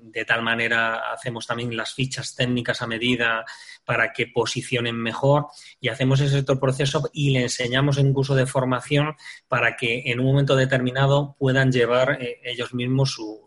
de 0.03 0.25
tal 0.25 0.43
manera 0.43 1.13
hacemos 1.13 1.47
también 1.47 1.77
las 1.77 1.95
fichas 1.95 2.35
técnicas 2.35 2.83
a 2.83 2.87
medida 2.87 3.45
para 3.85 4.13
que 4.13 4.27
posicionen 4.27 4.97
mejor 4.97 5.47
y 5.81 5.89
hacemos 5.89 6.21
ese 6.21 6.43
proceso 6.43 7.09
y 7.13 7.31
le 7.31 7.43
enseñamos 7.43 7.99
en 7.99 8.13
curso 8.13 8.35
de 8.35 8.47
formación 8.47 9.15
para 9.49 9.77
que 9.77 10.03
en 10.07 10.21
un 10.21 10.27
momento 10.27 10.57
determinado 10.57 11.37
puedan 11.39 11.73
llevar 11.73 12.19
eh, 12.21 12.41
ellos 12.45 12.75
mismos 12.75 13.13
su, 13.13 13.45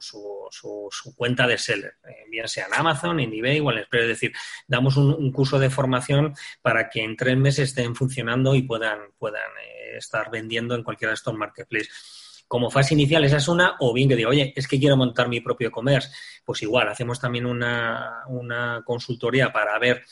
su, 0.52 1.16
cuenta 1.16 1.48
de 1.48 1.58
seller, 1.58 1.96
eh, 2.08 2.26
bien 2.30 2.48
sea 2.48 2.68
en 2.68 2.74
Amazon, 2.74 3.20
en 3.20 3.34
eBay 3.34 3.60
o 3.60 3.72
en 3.72 3.80
Es 3.80 4.08
decir, 4.08 4.34
damos 4.68 4.98
un, 4.98 5.32
curso 5.32 5.60
de 5.60 5.70
formación 5.70 6.34
para 6.62 6.90
que 6.90 7.04
en 7.04 7.16
tres 7.16 7.38
meses 7.38 7.70
estén 7.70 7.96
funcionando 7.96 8.56
y 8.56 8.61
puedan, 8.62 9.00
puedan 9.18 9.50
eh, 9.64 9.98
estar 9.98 10.30
vendiendo 10.32 10.76
en 10.76 10.84
cualquiera 10.84 11.12
de 11.12 11.16
estos 11.16 11.34
marketplaces. 11.34 12.46
Como 12.48 12.70
fase 12.70 12.94
inicial, 12.94 13.24
esa 13.24 13.38
es 13.38 13.48
una, 13.48 13.76
o 13.80 13.94
bien 13.94 14.10
que 14.10 14.16
digo, 14.16 14.30
oye, 14.30 14.54
es 14.56 14.68
que 14.68 14.78
quiero 14.80 14.98
montar 14.98 15.30
mi 15.30 15.40
propio 15.40 15.70
e-commerce, 15.70 16.10
pues 16.44 16.62
igual, 16.64 16.90
hacemos 16.90 17.20
también 17.20 17.46
una, 17.46 18.24
una 18.28 18.82
consultoría 18.84 19.54
para 19.54 19.80
ver 19.80 20.04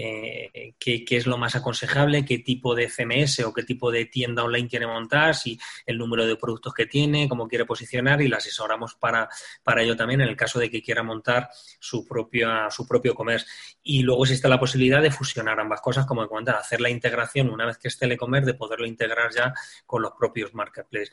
eh, 0.00 0.74
qué, 0.78 1.04
es 1.10 1.26
lo 1.26 1.38
más 1.38 1.56
aconsejable, 1.56 2.24
qué 2.24 2.38
tipo 2.38 2.76
de 2.76 2.88
CMS 2.88 3.40
o 3.40 3.52
qué 3.52 3.64
tipo 3.64 3.90
de 3.90 4.04
tienda 4.04 4.44
online 4.44 4.68
quiere 4.68 4.86
montar, 4.86 5.34
si 5.34 5.58
el 5.86 5.98
número 5.98 6.24
de 6.24 6.36
productos 6.36 6.72
que 6.72 6.86
tiene, 6.86 7.28
cómo 7.28 7.48
quiere 7.48 7.64
posicionar 7.64 8.22
y 8.22 8.28
la 8.28 8.36
asesoramos 8.36 8.94
para, 8.94 9.28
para 9.64 9.82
ello 9.82 9.96
también 9.96 10.20
en 10.20 10.28
el 10.28 10.36
caso 10.36 10.60
de 10.60 10.70
que 10.70 10.82
quiera 10.82 11.02
montar 11.02 11.50
su, 11.80 12.06
propia, 12.06 12.70
su 12.70 12.86
propio 12.86 13.12
commerce. 13.12 13.46
Y 13.82 14.02
luego 14.02 14.22
existe 14.22 14.48
la 14.48 14.60
posibilidad 14.60 15.02
de 15.02 15.10
fusionar 15.10 15.58
ambas 15.58 15.80
cosas, 15.80 16.06
como 16.06 16.22
he 16.22 16.28
comentado, 16.28 16.58
hacer 16.58 16.80
la 16.80 16.90
integración 16.90 17.50
una 17.50 17.66
vez 17.66 17.78
que 17.78 17.88
esté 17.88 18.06
el 18.06 18.12
e-commerce, 18.12 18.46
de 18.46 18.54
poderlo 18.54 18.86
integrar 18.86 19.34
ya 19.34 19.52
con 19.84 20.00
los 20.00 20.12
propios 20.12 20.54
marketplaces. 20.54 21.12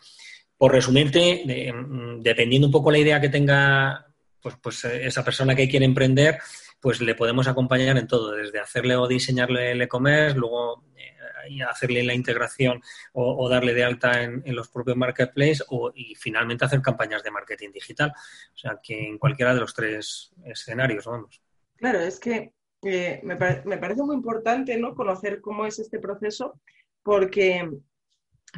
Por 0.56 0.72
resumirte, 0.72 1.72
mm, 1.74 2.22
dependiendo 2.22 2.68
un 2.68 2.72
poco 2.72 2.92
la 2.92 3.00
idea 3.00 3.20
que 3.20 3.30
tenga 3.30 4.06
pues, 4.40 4.58
pues 4.62 4.86
esa 4.86 5.26
persona 5.26 5.56
que 5.56 5.68
quiere 5.68 5.86
emprender, 5.86 6.38
pues 6.86 7.02
le 7.02 7.16
podemos 7.16 7.48
acompañar 7.48 7.98
en 7.98 8.06
todo, 8.06 8.34
desde 8.34 8.60
hacerle 8.60 8.96
o 8.96 9.08
diseñarle 9.08 9.72
el 9.72 9.82
e-commerce, 9.82 10.38
luego 10.38 10.84
eh, 10.96 11.64
hacerle 11.64 12.04
la 12.04 12.14
integración 12.14 12.80
o, 13.12 13.50
darle 13.50 13.74
de 13.74 13.84
alta 13.84 14.22
en, 14.22 14.44
los 14.56 14.70
propios 14.70 14.96
marketplaces 14.96 15.66
o, 15.70 15.92
y 15.96 16.14
finalmente 16.14 16.64
hacer 16.64 16.84
campañas 16.84 17.24
de 17.24 17.32
marketing 17.32 17.72
digital. 17.72 18.14
O 18.54 18.56
sea, 18.56 18.80
que 18.84 19.08
en 19.08 19.18
cualquiera 19.18 19.56
de 19.56 19.62
los 19.62 19.74
tres 19.74 20.32
escenarios, 20.46 21.06
vamos. 21.06 21.42
Claro, 21.76 22.02
es 22.02 22.20
que 22.20 22.54
eh, 22.84 23.20
me, 23.24 23.36
me, 23.66 23.80
parece 23.80 24.04
muy 24.04 24.16
importante 24.16 24.78
¿no? 24.78 24.94
conocer 24.94 25.42
cómo 25.42 25.66
es 25.66 25.80
este 25.80 25.98
proceso 25.98 26.62
porque 27.02 27.68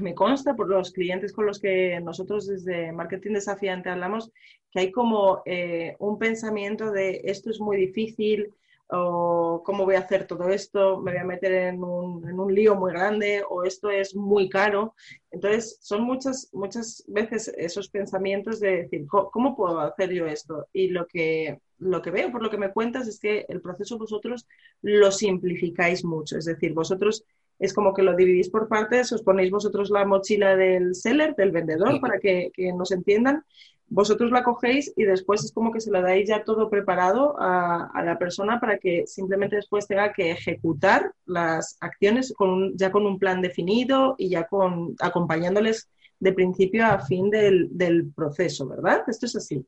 me 0.02 0.14
consta 0.14 0.54
por 0.54 0.68
los 0.68 0.92
clientes 0.92 1.32
con 1.32 1.46
los 1.46 1.62
que 1.62 2.02
nosotros 2.02 2.46
desde 2.46 2.92
Marketing 2.92 3.36
Desafiante 3.36 3.90
hablamos 3.90 4.34
que 4.78 4.82
hay 4.82 4.92
como 4.92 5.42
eh, 5.46 5.96
un 5.98 6.20
pensamiento 6.20 6.92
de 6.92 7.22
esto 7.24 7.50
es 7.50 7.60
muy 7.60 7.78
difícil 7.78 8.54
o 8.90 9.64
cómo 9.66 9.86
voy 9.86 9.96
a 9.96 10.02
hacer 10.02 10.28
todo 10.28 10.50
esto, 10.50 11.02
me 11.02 11.12
voy 11.14 11.20
a 11.20 11.26
meter 11.26 11.52
en 11.52 11.84
un, 11.84 12.54
lío 12.54 12.76
muy 12.76 12.92
grande 12.92 13.44
o 13.50 13.64
esto 13.64 13.90
es 13.90 14.16
muy 14.16 14.48
caro. 14.48 14.94
Entonces, 15.32 15.80
son 15.82 16.04
muchas, 16.04 16.50
muchas 16.54 17.04
veces 17.08 17.52
esos 17.58 17.90
pensamientos 17.90 18.60
de 18.60 18.84
decir, 18.84 19.08
¿cómo, 19.08 19.56
puedo 19.58 19.80
hacer 19.80 20.14
yo 20.14 20.28
esto? 20.28 20.68
Y 20.72 20.90
lo 20.90 21.08
que, 21.08 21.60
lo 21.80 22.02
que 22.04 22.12
veo, 22.12 22.32
por 22.32 22.44
lo 22.44 22.52
que 22.52 22.60
me 22.60 22.72
cuentas, 22.72 23.08
es 23.08 23.20
que 23.20 23.46
el 23.50 23.62
proceso 23.62 23.98
vosotros 23.98 24.48
lo 24.84 25.12
simplificáis 25.12 26.06
mucho. 26.06 26.38
Es 26.38 26.46
decir, 26.46 26.74
vosotros 26.74 27.26
es 27.60 27.74
como 27.74 27.94
que 27.94 28.04
lo 28.04 28.16
dividís 28.16 28.50
por 28.50 28.68
partes, 28.68 29.12
os 29.12 29.24
ponéis 29.24 29.50
vosotros 29.50 29.90
la 29.90 30.06
mochila 30.06 30.56
del 30.56 30.94
seller, 30.94 31.36
del 31.36 31.52
vendedor, 31.52 32.00
para 32.00 32.20
que, 32.20 32.52
nos 32.76 32.92
entiendan. 32.92 33.44
Vosotros 33.90 34.32
la 34.32 34.44
cogéis 34.44 34.92
y 34.98 35.04
después 35.04 35.44
es 35.44 35.52
como 35.52 35.72
que 35.72 35.80
se 35.80 35.92
lo 35.92 36.02
dais 36.02 36.28
ya 36.28 36.44
todo 36.44 36.70
preparado 36.70 37.36
a, 37.40 38.02
la 38.04 38.18
persona 38.20 38.60
para 38.60 38.78
que 38.78 39.06
simplemente 39.08 39.56
después 39.56 39.88
tenga 39.88 40.12
que 40.12 40.32
ejecutar 40.32 41.14
las 41.26 41.78
acciones 41.80 42.34
con 42.36 42.78
ya 42.78 42.92
con 42.92 43.06
un 43.06 43.18
plan 43.18 43.42
definido 43.42 44.16
y 44.18 44.30
ya 44.30 44.46
con 44.46 44.96
acompañándoles 45.00 45.90
de 46.20 46.34
principio 46.34 46.86
a 46.86 47.00
fin 47.00 47.30
del, 47.30 47.70
del 47.72 48.12
proceso, 48.12 48.68
¿verdad? 48.68 49.04
Esto 49.08 49.28
es 49.28 49.36
así. 49.36 49.66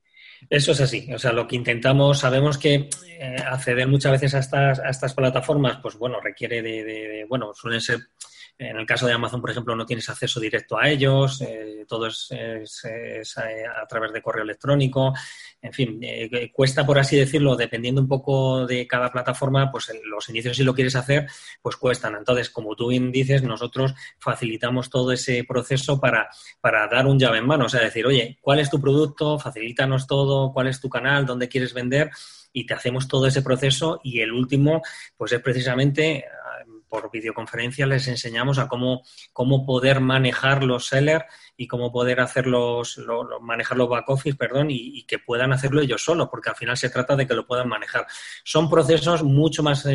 Eso 0.49 0.71
es 0.71 0.81
así. 0.81 1.11
O 1.13 1.19
sea, 1.19 1.31
lo 1.31 1.47
que 1.47 1.55
intentamos, 1.55 2.19
sabemos 2.19 2.57
que 2.57 2.89
eh, 3.19 3.35
acceder 3.45 3.87
muchas 3.87 4.13
veces 4.13 4.33
a 4.35 4.39
estas, 4.39 4.79
a 4.79 4.89
estas 4.89 5.13
plataformas, 5.13 5.79
pues 5.81 5.97
bueno, 5.97 6.19
requiere 6.21 6.61
de, 6.61 7.25
bueno, 7.27 7.53
suelen 7.53 7.81
ser 7.81 7.99
en 8.59 8.75
el 8.75 8.85
caso 8.85 9.07
de 9.07 9.13
Amazon, 9.13 9.39
por 9.39 9.49
ejemplo, 9.49 9.73
no 9.73 9.85
tienes 9.85 10.09
acceso 10.09 10.37
directo 10.37 10.77
a 10.77 10.89
ellos, 10.89 11.39
eh, 11.41 11.85
todo 11.87 12.07
es, 12.07 12.29
eh, 12.33 13.23
a 13.65 13.87
través 13.87 14.11
de 14.11 14.21
correo 14.21 14.43
electrónico. 14.43 15.13
En 15.61 15.71
fin, 15.71 15.97
eh, 16.01 16.51
cuesta, 16.51 16.85
por 16.85 16.99
así 16.99 17.15
decirlo, 17.15 17.55
dependiendo 17.55 18.01
un 18.01 18.09
poco 18.09 18.67
de 18.67 18.85
cada 18.85 19.13
plataforma, 19.13 19.71
pues 19.71 19.89
los 20.03 20.27
inicios, 20.27 20.57
si 20.57 20.63
lo 20.63 20.75
quieres 20.75 20.97
hacer, 20.97 21.27
pues 21.61 21.77
cuestan. 21.77 22.15
Entonces, 22.15 22.49
como 22.49 22.75
tú 22.75 22.89
bien 22.89 23.13
dices, 23.13 23.43
nosotros 23.43 23.93
facilitamos 24.19 24.89
todo 24.89 25.13
ese 25.13 25.45
proceso 25.47 25.97
para, 25.97 26.29
para 26.59 26.85
dar 26.89 27.07
un 27.07 27.17
llave 27.17 27.37
en 27.37 27.47
mano. 27.47 27.65
O 27.65 27.69
sea, 27.69 27.79
decir, 27.79 28.05
oye, 28.05 28.39
¿cuál 28.41 28.59
es 28.59 28.69
tu 28.69 28.81
producto? 28.81 29.39
Facilítanos 29.39 30.05
todo, 30.05 30.51
¿cuál 30.51 30.67
es 30.67 30.81
tu 30.81 30.89
canal? 30.89 31.25
¿Dónde 31.25 31.47
quieres 31.47 31.73
vender? 31.73 32.11
Y 32.51 32.65
te 32.65 32.73
hacemos 32.73 33.07
todo 33.07 33.27
ese 33.27 33.41
proceso 33.41 33.99
y 34.03 34.21
el 34.21 34.31
último 34.31 34.81
pues 35.15 35.31
es 35.31 35.41
precisamente 35.41 36.25
por 36.89 37.11
videoconferencia 37.11 37.85
les 37.85 38.07
enseñamos 38.07 38.57
a 38.57 38.67
cómo, 38.67 39.03
cómo 39.31 39.65
poder 39.65 40.01
manejar 40.01 40.63
los 40.63 40.87
sellers 40.87 41.25
y 41.59 41.67
cómo 41.67 41.91
poder 41.91 42.21
hacerlos, 42.21 43.01
manejar 43.41 43.77
los 43.77 43.89
back 43.89 44.09
office, 44.09 44.37
perdón, 44.37 44.67
y, 44.71 45.03
que 45.03 45.19
puedan 45.19 45.51
hacerlo 45.51 45.81
ellos 45.81 46.01
solos, 46.01 46.29
porque 46.31 46.49
al 46.49 46.55
final 46.55 46.77
se 46.77 46.89
trata 46.89 47.17
de 47.17 47.27
que 47.27 47.33
lo 47.33 47.45
puedan 47.45 47.67
manejar. 47.67 48.07
Son 48.45 48.69
procesos 48.69 49.23
mucho 49.23 49.61
más 49.61 49.85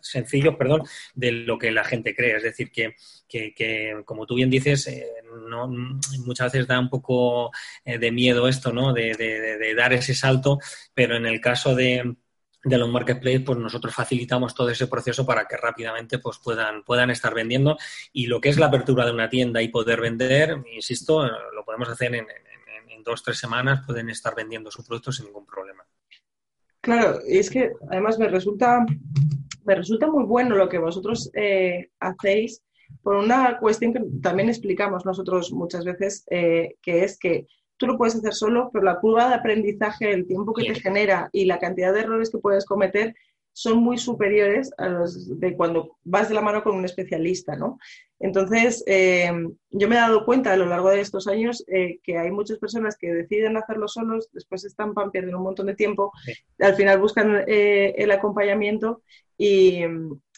sencillos, 0.00 0.56
perdón, 0.56 0.82
de 1.14 1.32
lo 1.32 1.58
que 1.58 1.72
la 1.72 1.84
gente 1.84 2.14
cree. 2.14 2.36
Es 2.36 2.42
decir, 2.42 2.72
que, 2.72 2.96
que, 3.28 4.02
como 4.06 4.24
tú 4.24 4.36
bien 4.36 4.48
dices, 4.48 4.86
eh, 4.86 5.06
no, 5.46 5.68
muchas 6.24 6.52
veces 6.52 6.66
da 6.66 6.80
un 6.80 6.88
poco 6.88 7.50
eh, 7.84 7.98
de 7.98 8.10
miedo 8.10 8.48
esto, 8.48 8.72
¿no? 8.72 8.94
de 8.94 9.74
dar 9.76 9.92
ese 9.92 10.14
salto, 10.14 10.58
pero 10.94 11.16
en 11.16 11.26
el 11.26 11.38
caso 11.38 11.74
de 11.74 12.16
de 12.62 12.78
los 12.78 12.90
marketplaces, 12.90 13.42
pues 13.44 13.58
nosotros 13.58 13.94
facilitamos 13.94 14.54
todo 14.54 14.68
ese 14.68 14.86
proceso 14.86 15.24
para 15.24 15.46
que 15.46 15.56
rápidamente 15.56 16.18
pues 16.18 16.38
puedan, 16.38 16.84
puedan 16.84 17.10
estar 17.10 17.34
vendiendo. 17.34 17.78
Y 18.12 18.26
lo 18.26 18.40
que 18.40 18.50
es 18.50 18.58
la 18.58 18.66
apertura 18.66 19.06
de 19.06 19.12
una 19.12 19.30
tienda 19.30 19.62
y 19.62 19.68
poder 19.68 20.00
vender, 20.00 20.56
insisto, 20.74 21.26
lo 21.26 21.64
podemos 21.64 21.88
hacer 21.88 22.14
en, 22.14 22.26
en, 22.88 23.02
dos, 23.02 23.22
tres 23.22 23.38
semanas, 23.38 23.80
pueden 23.86 24.10
estar 24.10 24.34
vendiendo 24.36 24.70
su 24.70 24.84
producto 24.84 25.10
sin 25.10 25.26
ningún 25.26 25.46
problema. 25.46 25.84
Claro, 26.82 27.18
y 27.26 27.38
es 27.38 27.48
que 27.48 27.72
además 27.90 28.18
me 28.18 28.28
resulta, 28.28 28.84
me 29.64 29.74
resulta 29.74 30.06
muy 30.06 30.24
bueno 30.24 30.54
lo 30.54 30.68
que 30.68 30.78
vosotros 30.78 31.30
eh, 31.34 31.90
hacéis 31.98 32.62
por 33.02 33.16
una 33.16 33.58
cuestión 33.58 33.94
que 33.94 34.02
también 34.20 34.48
explicamos 34.48 35.06
nosotros 35.06 35.52
muchas 35.52 35.84
veces, 35.84 36.24
eh, 36.30 36.76
que 36.82 37.04
es 37.04 37.18
que 37.18 37.46
tú 37.80 37.86
lo 37.86 37.96
puedes 37.96 38.14
hacer 38.14 38.34
solo, 38.34 38.68
pero 38.70 38.84
la 38.84 39.00
curva 39.00 39.28
de 39.28 39.34
aprendizaje, 39.36 40.12
el 40.12 40.26
tiempo 40.26 40.52
que 40.52 40.70
te 40.70 40.78
genera 40.78 41.30
y 41.32 41.46
la 41.46 41.58
cantidad 41.58 41.94
de 41.94 42.00
errores 42.00 42.30
que 42.30 42.38
puedes 42.38 42.66
cometer 42.66 43.14
son 43.54 43.78
muy 43.78 43.96
superiores 43.96 44.70
a 44.76 44.88
los 44.88 45.40
de 45.40 45.56
cuando 45.56 45.96
vas 46.04 46.28
de 46.28 46.34
la 46.34 46.42
mano 46.42 46.62
con 46.62 46.76
un 46.76 46.84
especialista, 46.84 47.56
¿no? 47.56 47.78
Entonces, 48.18 48.84
eh, 48.86 49.32
yo 49.70 49.88
me 49.88 49.96
he 49.96 49.98
dado 49.98 50.26
cuenta 50.26 50.52
a 50.52 50.56
lo 50.56 50.66
largo 50.66 50.90
de 50.90 51.00
estos 51.00 51.26
años 51.26 51.64
eh, 51.68 51.98
que 52.02 52.18
hay 52.18 52.30
muchas 52.30 52.58
personas 52.58 52.98
que 52.98 53.12
deciden 53.12 53.56
hacerlo 53.56 53.88
solos, 53.88 54.28
después 54.32 54.64
están 54.64 54.92
pierden 55.10 55.34
un 55.34 55.42
montón 55.42 55.66
de 55.66 55.74
tiempo, 55.74 56.12
al 56.58 56.74
final 56.74 57.00
buscan 57.00 57.44
eh, 57.48 57.94
el 57.96 58.10
acompañamiento 58.10 59.02
y, 59.38 59.84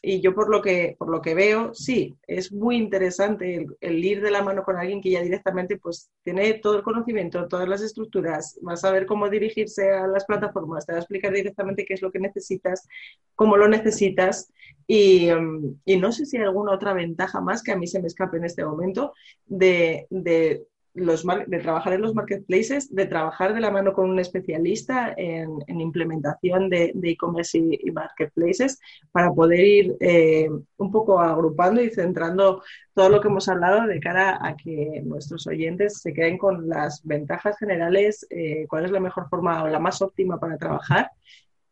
y 0.05 0.21
yo 0.21 0.35
por 0.35 0.51
lo 0.51 0.61
que, 0.61 0.97
por 0.99 1.09
lo 1.09 1.23
que 1.23 1.35
veo, 1.35 1.73
sí, 1.75 2.17
es 2.27 2.53
muy 2.53 2.77
interesante 2.77 3.67
el, 3.81 4.05
ir 4.05 4.21
de 4.21 4.33
la 4.33 4.43
mano 4.43 4.65
con 4.65 4.77
alguien 4.77 5.01
que 5.01 5.11
ya 5.11 5.23
directamente 5.23 5.79
pues 5.79 6.11
tiene 6.25 6.55
todo 6.55 6.77
el 6.77 6.83
conocimiento, 6.83 7.47
todas 7.47 7.69
las 7.69 7.83
estructuras, 7.83 8.59
va 8.67 8.73
a 8.73 8.77
saber 8.77 9.07
cómo 9.07 9.29
dirigirse 9.29 9.93
a 9.93 10.09
las 10.09 10.25
plataformas, 10.25 10.87
te 10.87 10.93
va 10.93 10.99
a 10.99 11.03
explicar 11.03 11.33
directamente 11.33 11.85
qué 11.85 11.95
es 11.95 12.03
lo 12.03 12.11
que 12.11 12.19
necesitas, 12.19 12.89
cómo 13.37 13.57
lo 13.57 13.69
necesitas. 13.69 14.53
Y, 14.89 15.31
mm, 15.31 16.01
no 16.01 16.11
sé 16.11 16.27
si 16.27 16.37
hay 16.37 16.43
alguna 16.43 16.73
otra 16.73 16.95
ventaja 16.95 17.41
más 17.41 17.63
que 17.63 17.71
a 17.71 17.77
mí 17.77 17.87
se 17.87 18.01
me 18.01 18.09
escape 18.09 18.39
en 18.39 18.45
este 18.45 18.65
momento 18.65 19.13
de 19.47 20.67
los, 20.95 21.25
de 21.47 21.59
trabajar 21.59 21.95
en 21.95 22.03
los 22.03 22.15
marketplaces, 22.15 22.95
de 22.95 23.07
trabajar 23.07 23.55
de 23.55 23.61
la 23.61 23.71
mano 23.71 23.93
con 23.93 24.11
un 24.11 24.19
especialista 24.19 25.15
en, 25.17 25.59
implementación 25.69 26.69
de 26.69 26.93
e-commerce 27.03 27.59
y, 27.59 27.91
marketplaces 27.91 28.79
para 29.11 29.33
poder 29.33 29.61
ir 29.61 29.97
eh, 30.01 30.49
un 30.77 30.91
poco 30.91 31.21
agrupando 31.21 31.83
y 31.83 31.91
centrando 31.91 32.63
todo 32.95 33.09
lo 33.09 33.21
que 33.21 33.29
hemos 33.29 33.49
hablado 33.49 33.87
de 33.87 34.01
cara 34.01 34.39
a 34.41 34.57
que 34.57 35.03
nuestros 35.05 35.47
oyentes 35.47 36.01
se 36.01 36.13
queden 36.13 36.39
con 36.39 36.69
las 36.69 37.03
ventajas 37.05 37.57
generales, 37.59 38.27
eh, 38.31 38.67
cuál 38.69 38.85
es 38.85 38.91
la 38.91 39.01
mejor 39.01 39.29
forma 39.29 39.63
o 39.63 39.69
la 39.69 39.79
más 39.79 40.03
óptima 40.03 40.39
para 40.39 40.59
trabajar 40.59 41.11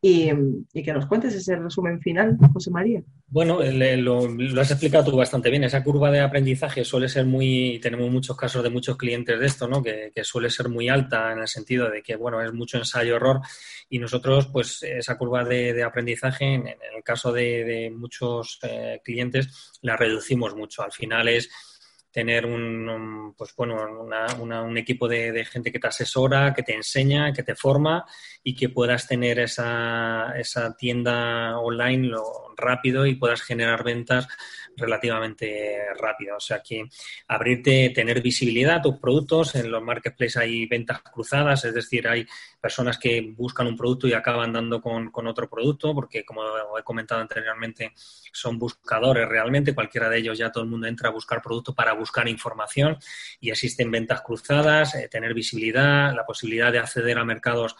y, 0.03 0.31
que 0.83 0.93
nos 0.95 1.07
cuentes 1.07 1.35
ese 1.35 1.57
resumen 1.57 2.01
final, 2.01 2.39
José 2.55 2.71
María. 2.71 3.03
Bueno, 3.29 3.61
lo, 3.63 4.61
has 4.61 4.71
explicado 4.71 5.11
tú 5.11 5.17
bastante 5.17 5.51
bien. 5.51 5.65
Esa 5.65 5.85
curva 5.85 6.11
de 6.11 6.21
aprendizaje 6.21 6.85
suele 6.85 7.09
ser 7.09 7.27
muy, 7.27 7.79
tenemos 7.83 8.11
muchos 8.11 8.37
casos 8.37 8.63
de 8.63 8.71
muchos 8.71 8.97
clientes 8.97 9.39
de 9.39 9.47
esto, 9.47 9.69
¿no? 9.69 9.83
Que, 9.83 10.11
suele 10.23 10.49
ser 10.49 10.69
muy 10.69 10.89
alta 10.89 11.33
en 11.33 11.41
el 11.41 11.49
sentido 11.49 11.91
de 11.91 12.03
que, 12.03 12.17
bueno, 12.17 12.43
es 12.43 12.53
mucho 12.53 12.79
ensayo-error 12.79 13.41
y 13.91 13.99
nosotros, 13.99 14.47
pues, 14.47 14.83
esa 14.83 15.19
curva 15.19 15.45
de, 15.45 15.83
aprendizaje, 15.83 16.55
en, 16.55 16.67
el 16.69 17.03
caso 17.05 17.33
de, 17.33 17.93
muchos 17.95 18.59
eh, 18.63 19.01
clientes, 19.05 19.79
la 19.83 19.97
reducimos 19.97 20.55
mucho. 20.55 20.83
Al 20.83 20.93
final 20.93 21.29
es 21.29 21.51
tener 22.11 22.47
un, 22.47 23.35
pues 23.37 23.55
bueno, 23.57 23.77
un 24.65 24.79
equipo 24.79 25.09
de, 25.09 25.45
gente 25.45 25.71
que 25.71 25.79
te 25.79 25.87
asesora, 25.87 26.53
que 26.55 26.63
te 26.63 26.75
enseña, 26.75 27.33
que 27.33 27.43
te 27.43 27.55
forma 27.55 28.05
y 28.43 28.55
que 28.55 28.69
puedas 28.69 29.07
tener 29.07 29.39
esa, 29.39 30.35
esa 30.37 30.77
tienda 30.77 31.59
online 31.59 32.09
lo 32.09 32.55
rápido 32.57 33.07
y 33.07 33.15
puedas 33.15 33.43
generar 33.43 33.85
ventas 33.85 34.29
relativamente 34.77 35.79
rápido. 35.99 36.37
O 36.37 36.41
sea 36.41 36.61
que 36.63 36.85
abrirte, 37.29 37.91
tener 37.91 38.21
visibilidad 38.23 38.77
a 38.77 38.83
tus 38.83 38.99
productos. 38.99 39.55
En 39.55 39.71
los 39.71 39.83
marketplaces 39.83 40.37
hay 40.39 40.67
ventas 40.67 41.03
cruzadas, 41.03 41.65
es 41.65 41.75
decir, 41.75 42.09
hay 42.09 42.27
personas 42.61 42.99
que 42.99 43.33
buscan 43.37 43.67
un 43.67 43.77
producto 43.77 44.07
y 44.07 44.13
acaban 44.13 44.53
dando 44.53 44.81
con, 44.81 45.11
otro 45.27 45.49
producto, 45.49 45.95
porque 45.95 46.25
como 46.25 46.43
he 46.79 46.83
comentado 46.83 47.21
anteriormente, 47.21 47.93
son 48.33 48.59
buscadores 48.59 49.29
realmente. 49.29 49.75
Cualquiera 49.75 50.09
de 50.09 50.19
ellos 50.19 50.39
ya 50.39 50.51
todo 50.51 50.65
el 50.65 50.71
mundo 50.71 50.87
entra 50.87 51.09
a 51.09 51.13
buscar 51.13 51.43
producto 51.43 51.75
para 51.75 51.93
buscar 51.93 52.29
información 52.29 52.99
y 53.41 53.51
existen 53.51 53.91
ventas 53.91 54.23
cruzadas, 54.23 54.95
eh, 54.95 55.09
tener 55.09 55.35
visibilidad, 55.35 56.15
la 56.15 56.25
posibilidad 56.25 56.73
de 56.73 56.79
acceder 56.79 57.19
a 57.19 57.25
mercados 57.25 57.77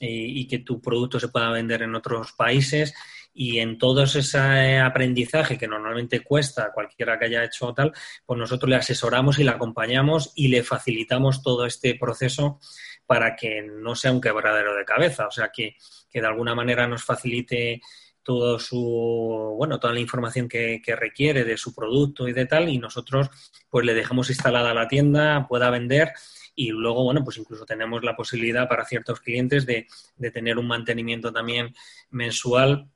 eh, 0.00 0.08
y 0.08 0.46
que 0.46 0.60
tu 0.60 0.80
producto 0.80 1.20
se 1.20 1.28
pueda 1.28 1.50
vender 1.50 1.82
en 1.82 1.94
otros 1.94 2.32
países 2.32 2.94
y 3.32 3.58
en 3.58 3.78
todo 3.78 4.02
ese 4.02 4.78
aprendizaje 4.78 5.56
que 5.56 5.68
normalmente 5.68 6.20
cuesta 6.20 6.72
cualquiera 6.72 7.18
que 7.18 7.26
haya 7.26 7.44
hecho 7.44 7.72
tal, 7.72 7.92
pues 8.26 8.38
nosotros 8.38 8.68
le 8.68 8.76
asesoramos 8.76 9.38
y 9.38 9.44
le 9.44 9.50
acompañamos 9.50 10.32
y 10.34 10.48
le 10.48 10.62
facilitamos 10.62 11.42
todo 11.42 11.66
este 11.66 11.94
proceso 11.94 12.58
para 13.06 13.34
que 13.34 13.62
no 13.62 13.94
sea 13.94 14.12
un 14.12 14.20
quebradero 14.20 14.74
de 14.76 14.84
cabeza, 14.84 15.26
o 15.26 15.30
sea, 15.30 15.50
que, 15.52 15.76
de 16.12 16.26
alguna 16.26 16.54
manera 16.54 16.86
nos 16.86 17.04
facilite 17.04 17.80
todo 18.22 18.58
su, 18.58 19.54
bueno, 19.56 19.80
toda 19.80 19.94
la 19.94 20.00
información 20.00 20.48
que, 20.48 20.80
requiere 20.86 21.44
de 21.44 21.56
su 21.56 21.74
producto 21.74 22.28
y 22.28 22.32
de 22.32 22.46
tal, 22.46 22.68
y 22.68 22.78
nosotros 22.78 23.28
pues 23.68 23.84
le 23.84 23.94
dejamos 23.94 24.28
instalada 24.30 24.74
la 24.74 24.86
tienda, 24.86 25.46
pueda 25.48 25.70
vender 25.70 26.12
y 26.54 26.70
luego, 26.70 27.04
bueno, 27.04 27.24
pues 27.24 27.38
incluso 27.38 27.64
tenemos 27.64 28.04
la 28.04 28.14
posibilidad 28.14 28.68
para 28.68 28.84
ciertos 28.84 29.20
clientes 29.20 29.66
de, 29.66 29.86
de 30.16 30.30
tener 30.30 30.58
un 30.58 30.66
mantenimiento 30.66 31.32
también 31.32 31.74
mensual 32.10 32.90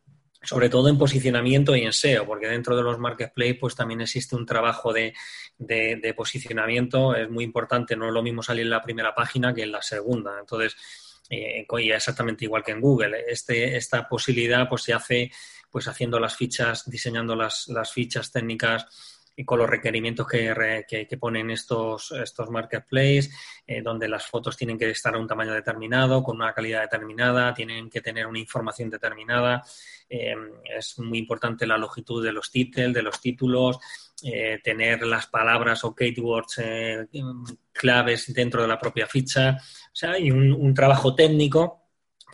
sobre 0.45 0.69
todo 0.69 0.89
en 0.89 0.99
posicionamiento 0.99 1.75
y 1.75 1.83
en 1.83 1.93
SEO, 1.93 2.27
porque 2.27 2.49
dentro 2.49 2.77
de 2.77 2.83
los 2.83 2.99
marketplaces 2.99 3.57
pues 3.61 3.75
también 3.75 4.01
existe 4.01 4.37
un 4.37 4.47
trabajo 4.47 4.93
de, 4.93 5.15
posicionamiento, 6.17 7.15
es 7.15 7.29
muy 7.31 7.45
importante, 7.45 7.97
no 7.97 8.07
es 8.07 8.13
lo 8.13 8.23
mismo 8.23 8.43
salir 8.43 8.65
en 8.65 8.71
la 8.71 8.83
primera 8.83 9.15
página 9.15 9.55
que 9.55 9.63
en 9.63 9.73
la 9.73 9.83
segunda. 9.83 10.39
Entonces, 10.39 10.77
eh, 11.31 11.67
exactamente 11.69 12.45
igual 12.45 12.63
que 12.63 12.73
en 12.73 12.81
Google, 12.81 13.25
este, 13.29 13.77
esta 13.77 14.09
posibilidad 14.09 14.69
pues 14.69 14.83
se 14.83 14.93
hace 14.93 15.33
pues 15.71 15.89
haciendo 15.89 16.21
las 16.21 16.37
fichas, 16.37 16.89
diseñando 16.89 17.35
las, 17.35 17.67
las 17.69 17.93
fichas 17.93 18.31
técnicas 18.31 18.87
y 19.37 19.45
con 19.45 19.59
los 19.59 19.69
requerimientos 19.69 20.27
que, 20.27 20.85
que, 20.89 21.17
ponen 21.17 21.51
estos, 21.51 22.13
estos 22.13 22.51
marketplaces, 22.51 23.35
eh, 23.67 23.83
donde 23.83 24.09
las 24.09 24.27
fotos 24.27 24.57
tienen 24.57 24.79
que 24.79 24.91
estar 24.91 25.15
a 25.15 25.19
un 25.19 25.27
tamaño 25.27 25.53
determinado, 25.53 26.23
con 26.23 26.37
una 26.37 26.53
calidad 26.53 26.83
determinada, 26.83 27.53
tienen 27.53 27.91
que 27.91 28.01
tener 28.01 28.27
una 28.27 28.39
información 28.39 28.91
determinada. 28.91 29.63
Eh, 30.09 30.35
es 30.77 30.99
muy 30.99 31.19
importante 31.19 31.67
la 31.67 31.79
longitud 31.79 32.25
de 32.25 32.33
los 32.33 32.51
títulos, 32.51 32.95
de 32.95 33.03
los 33.03 33.21
títulos, 33.21 33.79
eh, 34.23 34.61
tener 34.63 35.03
las 35.03 35.27
palabras 35.27 35.85
o 35.85 35.95
keywords 35.95 36.61
claves 37.73 38.33
dentro 38.33 38.63
de 38.63 38.69
la 38.69 38.79
propia 38.79 39.07
ficha. 39.07 39.57
O 39.59 39.97
sea, 39.97 40.13
hay 40.13 40.31
un 40.31 40.75
trabajo 40.75 41.15
técnico 41.15 41.85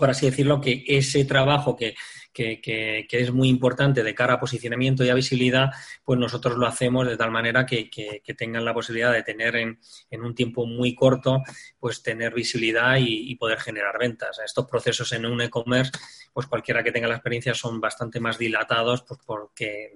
por 0.01 0.09
así 0.09 0.25
decirlo, 0.27 0.63
que 0.63 0.83
ese 0.87 1.27
trabajo 1.27 1.77
que, 1.77 1.95
que, 2.33 3.07
es 3.11 3.33
muy 3.33 3.49
importante 3.49 4.03
de 4.03 4.15
cara 4.15 4.35
a 4.35 4.41
posicionamiento 4.41 5.05
y 5.05 5.09
a 5.09 5.15
visibilidad, 5.15 5.71
pues 6.05 6.19
nosotros 6.19 6.57
lo 6.57 6.67
hacemos 6.67 7.07
de 7.07 7.17
tal 7.17 7.31
manera 7.31 7.67
que, 7.67 7.91
tengan 8.37 8.65
la 8.65 8.75
posibilidad 8.75 9.13
de 9.13 9.23
tener 9.23 9.57
en, 9.57 9.79
un 10.23 10.35
tiempo 10.35 10.67
muy 10.67 10.95
corto, 10.95 11.43
pues 11.79 12.03
tener 12.03 12.33
visibilidad 12.35 12.97
y, 12.99 13.35
poder 13.37 13.59
generar 13.59 13.99
ventas. 13.99 14.39
Estos 14.45 14.67
procesos 14.67 15.13
en 15.13 15.25
un 15.25 15.41
e-commerce, 15.41 15.93
pues 16.33 16.47
cualquiera 16.47 16.83
que 16.83 16.93
tenga 16.93 17.09
la 17.09 17.15
experiencia 17.15 17.55
son 17.55 17.81
bastante 17.81 18.21
más 18.21 18.39
dilatados, 18.39 19.03
pues 19.03 19.21
porque 19.25 19.93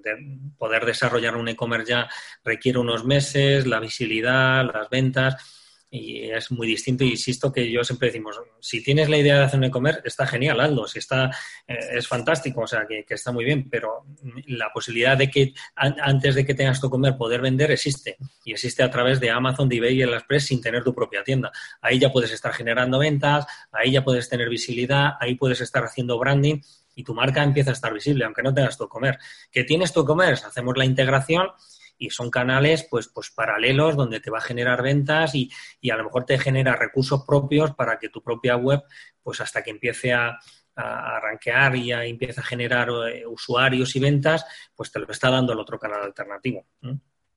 poder 0.56 0.86
desarrollar 0.86 1.36
un 1.36 1.48
e-commerce 1.48 1.90
ya 1.90 2.08
requiere 2.42 2.78
unos 2.78 3.04
meses, 3.04 3.66
la 3.66 3.80
visibilidad, 3.80 4.64
las 4.64 4.88
ventas 4.88 5.63
y 5.90 6.30
es 6.30 6.50
muy 6.50 6.66
distinto. 6.66 7.04
Insisto 7.04 7.52
que 7.52 7.70
yo 7.70 7.84
siempre 7.84 8.08
decimos, 8.08 8.40
si 8.60 8.82
tienes 8.82 9.08
la 9.08 9.16
idea 9.16 9.38
de 9.38 9.44
hacer 9.44 9.58
un 9.58 9.64
e-commerce, 9.64 10.00
está 10.04 10.26
genial, 10.26 10.60
Aldo, 10.60 10.86
si 10.88 10.98
está, 10.98 11.30
eh, 11.66 11.78
es 11.92 12.08
fantástico, 12.08 12.62
o 12.62 12.66
sea, 12.66 12.84
que, 12.86 13.04
está 13.08 13.30
muy 13.30 13.44
bien, 13.44 13.68
pero 13.70 14.04
la 14.46 14.70
posibilidad 14.72 15.16
de 15.16 15.30
que 15.30 15.54
antes 15.76 16.34
de 16.34 16.44
que 16.44 16.54
tengas 16.54 16.80
tu 16.80 16.90
comer 16.90 17.16
poder 17.16 17.40
vender 17.40 17.70
existe. 17.70 18.16
Y 18.44 18.52
existe 18.52 18.82
a 18.82 18.90
través 18.90 19.20
de 19.20 19.30
Amazon, 19.30 19.68
de 19.68 19.76
eBay 19.76 19.98
y 19.98 20.02
el 20.02 20.14
Express 20.14 20.46
sin 20.46 20.60
tener 20.60 20.82
tu 20.82 20.94
propia 20.94 21.22
tienda. 21.22 21.52
Ahí 21.80 21.98
ya 21.98 22.10
puedes 22.10 22.32
estar 22.32 22.52
generando 22.52 22.98
ventas, 22.98 23.46
ahí 23.70 23.92
ya 23.92 24.02
puedes 24.02 24.28
tener 24.28 24.48
visibilidad, 24.48 25.12
ahí 25.20 25.36
puedes 25.36 25.60
estar 25.60 25.84
haciendo 25.84 26.18
branding 26.18 26.60
y 26.96 27.04
tu 27.04 27.14
marca 27.14 27.42
empieza 27.42 27.70
a 27.70 27.72
estar 27.72 27.92
visible, 27.92 28.24
aunque 28.24 28.42
no 28.42 28.54
tengas 28.54 28.76
tu 28.76 28.88
comer. 28.88 29.18
¿Que 29.50 29.64
tienes 29.64 29.92
tu 29.92 30.04
comer? 30.04 30.34
Hacemos 30.34 30.76
la 30.76 30.84
integración 30.84 31.48
y 31.98 32.10
son 32.10 32.30
canales 32.30 32.86
pues, 32.90 33.08
pues 33.08 33.30
paralelos 33.30 33.96
donde 33.96 34.20
te 34.20 34.30
va 34.30 34.38
a 34.38 34.42
generar 34.42 34.82
ventas 34.82 35.34
y, 35.34 35.50
y 35.80 35.90
a 35.90 35.96
lo 35.96 36.04
mejor 36.04 36.24
te 36.24 36.38
genera 36.38 36.76
recursos 36.76 37.24
propios 37.26 37.74
para 37.74 37.98
que 37.98 38.08
tu 38.08 38.22
propia 38.22 38.56
web, 38.56 38.82
pues 39.22 39.40
hasta 39.40 39.62
que 39.62 39.70
empiece 39.70 40.12
a, 40.12 40.38
a 40.76 41.16
arranquear 41.16 41.76
y 41.76 41.92
a 41.92 42.04
empiece 42.04 42.40
a 42.40 42.44
generar 42.44 42.88
eh, 43.08 43.26
usuarios 43.26 43.94
y 43.96 44.00
ventas, 44.00 44.44
pues 44.74 44.90
te 44.90 44.98
lo 44.98 45.06
está 45.08 45.30
dando 45.30 45.52
el 45.52 45.60
otro 45.60 45.78
canal 45.78 46.02
alternativo. 46.02 46.66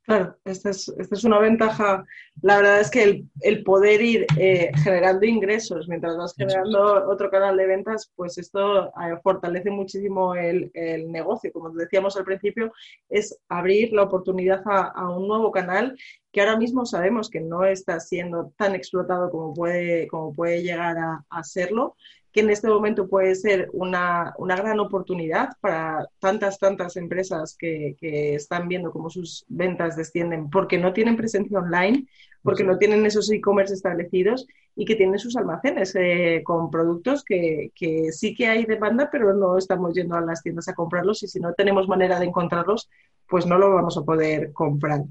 Claro, 0.08 0.38
esta 0.46 0.70
es, 0.70 0.88
esta 0.98 1.16
es 1.16 1.24
una 1.26 1.38
ventaja. 1.38 2.06
La 2.42 2.56
verdad 2.56 2.80
es 2.80 2.90
que 2.90 3.26
el, 3.42 3.64
poder 3.66 4.02
ir 4.02 4.26
eh, 4.38 4.72
generando 4.82 5.26
ingresos 5.26 5.90
mientras 5.90 6.16
vas 6.16 6.34
generando 6.34 7.10
otro 7.10 7.30
canal 7.30 7.58
de 7.58 7.68
ventas, 7.68 8.10
pues 8.16 8.38
esto 8.38 8.86
eh, 8.86 9.20
fortalece 9.22 9.70
muchísimo 9.70 10.34
el, 10.34 10.72
negocio. 11.12 11.52
Como 11.52 11.72
decíamos 11.72 12.16
al 12.16 12.24
principio, 12.24 12.72
es 13.10 13.38
abrir 13.50 13.92
la 13.92 14.04
oportunidad 14.04 14.62
a, 14.66 15.10
un 15.10 15.28
nuevo 15.28 15.52
canal 15.52 15.98
que 16.32 16.40
ahora 16.40 16.56
mismo 16.56 16.86
sabemos 16.86 17.30
que 17.30 17.42
no 17.42 17.66
está 17.66 18.00
siendo 18.00 18.54
tan 18.56 18.76
explotado 18.76 19.30
como 19.30 19.54
puede, 19.54 20.08
como 20.08 20.34
puede 20.34 20.64
llegar 20.64 20.96
a 21.30 21.44
serlo 21.44 21.98
que 22.38 22.42
en 22.42 22.52
este 22.52 22.68
momento 22.68 23.08
puede 23.08 23.34
ser 23.34 23.68
una, 23.74 24.32
gran 24.38 24.80
oportunidad 24.80 25.50
para 25.60 26.08
tantas, 26.20 26.60
tantas 26.60 26.96
empresas 26.96 27.58
que, 27.58 27.96
están 28.00 28.68
viendo 28.68 28.92
cómo 28.92 29.10
sus 29.10 29.44
ventas 29.48 29.96
descienden 29.98 30.48
porque 30.52 30.78
no 30.78 30.94
tienen 30.94 31.18
presencia 31.18 31.58
online, 31.58 32.06
porque 32.44 32.64
no 32.64 32.78
tienen 32.78 33.04
esos 33.08 33.32
e-commerce 33.32 33.74
establecidos 33.74 34.46
y 34.76 34.86
que 34.86 34.96
tienen 34.96 35.18
sus 35.18 35.36
almacenes 35.36 35.96
eh, 35.96 36.44
con 36.46 36.70
productos 36.70 37.24
que, 37.24 37.72
sí 38.12 38.36
que 38.36 38.46
hay 38.46 38.66
demanda, 38.66 39.10
pero 39.12 39.34
no 39.34 39.58
estamos 39.58 39.96
yendo 39.96 40.16
a 40.16 40.22
las 40.22 40.44
tiendas 40.44 40.68
a 40.68 40.76
comprarlos 40.76 41.24
y 41.24 41.28
si 41.28 41.40
no 41.40 41.54
tenemos 41.54 41.88
manera 41.88 42.20
de 42.20 42.28
encontrarlos, 42.28 42.88
pues 43.28 43.48
no 43.48 43.58
lo 43.58 43.74
vamos 43.74 43.98
a 43.98 44.04
poder 44.04 44.54
comprar. 44.54 45.02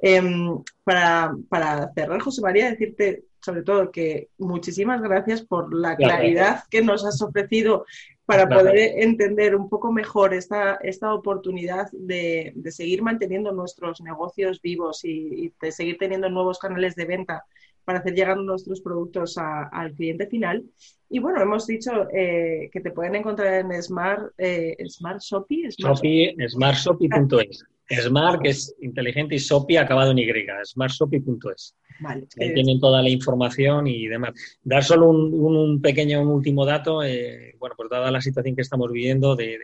Em, 0.00 0.58
para, 0.82 1.36
para 1.48 1.92
cerrar, 1.92 2.20
José 2.20 2.42
María, 2.42 2.68
decirte 2.68 3.26
sobre 3.44 3.62
todo 3.62 3.90
que 3.90 4.28
muchísimas 4.38 5.02
gracias 5.02 5.42
por 5.42 5.74
la 5.74 5.96
claridad 5.96 6.64
que 6.70 6.82
nos 6.82 7.04
has 7.04 7.20
ofrecido 7.20 7.84
para 8.24 8.48
poder 8.48 9.02
entender 9.02 9.54
un 9.54 9.68
poco 9.68 9.92
mejor 9.92 10.32
esta, 10.32 10.76
esta 10.76 11.12
oportunidad 11.12 11.88
de, 11.92 12.54
seguir 12.70 13.02
manteniendo 13.02 13.52
nuestros 13.52 14.00
negocios 14.00 14.62
vivos 14.62 15.04
y, 15.04 15.52
de 15.60 15.72
seguir 15.72 15.98
teniendo 15.98 16.30
nuevos 16.30 16.58
canales 16.58 16.94
de 16.94 17.04
venta 17.04 17.44
para 17.84 17.98
hacer 17.98 18.14
llegar 18.14 18.38
nuestros 18.38 18.80
productos 18.80 19.36
al 19.36 19.92
cliente 19.92 20.26
final. 20.26 20.64
Y 21.10 21.18
bueno, 21.18 21.42
hemos 21.42 21.66
dicho 21.66 22.08
eh, 22.14 22.70
que 22.72 22.80
te 22.80 22.92
pueden 22.92 23.16
encontrar 23.16 23.60
en 23.60 23.82
Smart, 23.82 24.32
eh, 24.38 24.74
Smart 24.88 25.20
Shopee. 25.20 25.70
Smart 25.70 26.00
smartshopee.es. 26.48 27.62
Smart, 28.02 28.40
que 28.42 28.48
es 28.48 28.74
inteligente, 28.80 29.34
y 29.34 29.38
Shopee 29.38 29.76
acabado 29.76 30.12
en 30.12 30.18
Y, 30.18 30.26
smartshopee.es. 30.64 31.76
Vale, 32.00 32.26
Ahí 32.40 32.52
tienen 32.54 32.80
toda 32.80 33.02
la 33.02 33.08
información 33.08 33.86
y 33.86 34.06
demás. 34.06 34.32
Dar 34.62 34.82
solo 34.82 35.08
un, 35.10 35.80
pequeño 35.80 36.22
último 36.22 36.64
dato, 36.64 37.02
eh, 37.02 37.54
bueno, 37.58 37.74
pues 37.76 37.88
dada 37.90 38.10
la 38.10 38.20
situación 38.20 38.56
que 38.56 38.62
estamos 38.62 38.90
viviendo 38.90 39.36
de, 39.36 39.58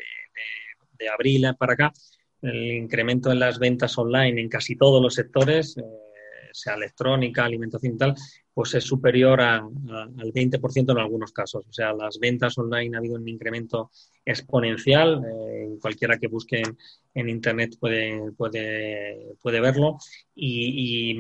abril 1.12 1.46
para 1.58 1.72
acá, 1.72 1.92
el 2.42 2.72
incremento 2.72 3.32
en 3.32 3.38
las 3.38 3.58
ventas 3.58 3.96
online 3.98 4.40
en 4.40 4.48
casi 4.48 4.76
todos 4.76 5.02
los 5.02 5.14
sectores, 5.14 5.76
eh, 5.78 5.82
sea 6.52 6.74
electrónica, 6.74 7.44
alimentación 7.44 7.94
y 7.94 7.98
tal, 7.98 8.14
pues 8.52 8.74
es 8.74 8.84
superior 8.84 9.40
al 9.40 9.62
20% 9.62 10.92
en 10.92 10.98
algunos 10.98 11.32
casos. 11.32 11.66
O 11.68 11.72
sea, 11.72 11.92
las 11.92 12.18
ventas 12.18 12.58
online 12.58 12.96
ha 12.96 12.98
habido 12.98 13.16
un 13.16 13.28
incremento 13.28 13.90
exponencial. 14.24 15.22
Eh, 15.24 15.78
cualquiera 15.80 16.18
que 16.18 16.28
busque 16.28 16.62
en, 17.14 17.28
Internet 17.28 17.76
puede, 17.78 18.32
puede, 18.36 19.34
puede 19.40 19.60
verlo. 19.60 19.98
Y, 20.34 21.18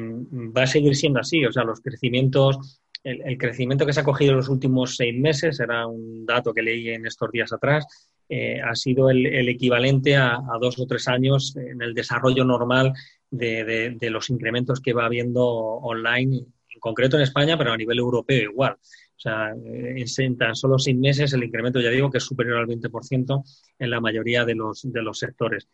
va 0.56 0.64
a 0.64 0.66
seguir 0.66 0.96
siendo 0.96 1.20
así. 1.20 1.44
O 1.44 1.52
sea, 1.52 1.64
los 1.64 1.80
crecimientos, 1.80 2.80
el, 3.04 3.38
crecimiento 3.38 3.86
que 3.86 3.92
se 3.92 4.00
ha 4.00 4.04
cogido 4.04 4.32
en 4.32 4.38
los 4.38 4.48
últimos 4.48 4.96
seis 4.96 5.14
meses, 5.18 5.60
era 5.60 5.86
un 5.86 6.26
dato 6.26 6.52
que 6.52 6.62
leí 6.62 6.88
en 6.90 7.06
estos 7.06 7.30
días 7.30 7.52
atrás, 7.52 7.86
eh, 8.28 8.60
ha 8.60 8.76
sido 8.76 9.10
el, 9.10 9.48
equivalente 9.48 10.16
a, 10.16 10.40
dos 10.60 10.78
o 10.78 10.86
tres 10.86 11.08
años 11.08 11.56
en 11.56 11.82
el 11.82 11.94
desarrollo 11.94 12.44
normal 12.44 12.92
de, 13.28 13.96
de, 13.98 14.10
los 14.10 14.30
incrementos 14.30 14.80
que 14.80 14.92
va 14.92 15.06
habiendo 15.06 15.44
online, 15.44 16.46
concreto 16.80 17.16
en 17.16 17.22
España, 17.22 17.56
pero 17.56 17.72
a 17.72 17.76
nivel 17.76 17.98
europeo 17.98 18.50
igual. 18.50 18.72
O 18.72 19.20
sea, 19.22 19.50
en 19.52 20.38
tan 20.38 20.56
solo 20.56 20.78
seis 20.78 20.96
meses 20.96 21.32
el 21.32 21.44
incremento, 21.44 21.80
ya 21.80 21.90
digo, 21.90 22.10
que 22.10 22.18
es 22.18 22.24
superior 22.24 22.58
al 22.58 22.66
20% 22.66 23.44
en 23.78 23.90
la 23.90 24.00
mayoría 24.00 24.44
de 24.44 24.54
los, 24.54 24.80
de 24.90 25.02
los 25.02 25.18
sectores. 25.18 25.68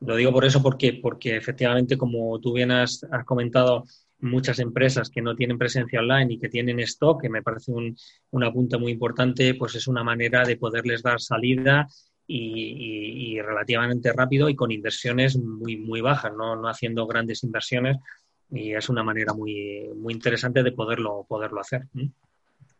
Lo 0.00 0.16
digo 0.16 0.32
por 0.32 0.44
eso 0.44 0.62
porque, 0.62 0.94
porque 0.94 1.36
efectivamente, 1.36 1.96
como 1.96 2.38
tú 2.40 2.52
bien 2.52 2.70
has, 2.70 3.00
comentado, 3.24 3.84
muchas 4.20 4.58
empresas 4.58 5.10
que 5.10 5.22
no 5.22 5.36
tienen 5.36 5.58
presencia 5.58 6.00
online 6.00 6.34
y 6.34 6.38
que 6.38 6.48
tienen 6.48 6.80
stock, 6.80 7.22
que 7.22 7.28
me 7.28 7.42
parece 7.42 7.70
un, 7.70 7.96
un 8.30 8.44
apunte 8.44 8.76
muy 8.78 8.92
importante, 8.92 9.54
pues 9.54 9.76
es 9.76 9.86
una 9.86 10.02
manera 10.02 10.44
de 10.44 10.56
poderles 10.56 11.02
dar 11.02 11.20
salida 11.20 11.86
y, 12.28 13.40
relativamente 13.40 14.12
rápido 14.12 14.48
y 14.48 14.54
con 14.54 14.70
inversiones 14.70 15.36
muy, 15.38 15.76
muy 15.76 16.00
bajas, 16.00 16.32
¿no? 16.36 16.56
no 16.56 16.68
haciendo 16.68 17.06
grandes 17.06 17.42
inversiones 17.42 17.96
y 18.50 18.74
es 18.74 18.88
una 18.88 19.02
manera 19.02 19.34
muy, 19.34 19.90
muy 19.94 20.14
interesante 20.14 20.62
de 20.62 20.72
poderlo, 20.72 21.24
poderlo 21.28 21.60
hacer. 21.60 21.82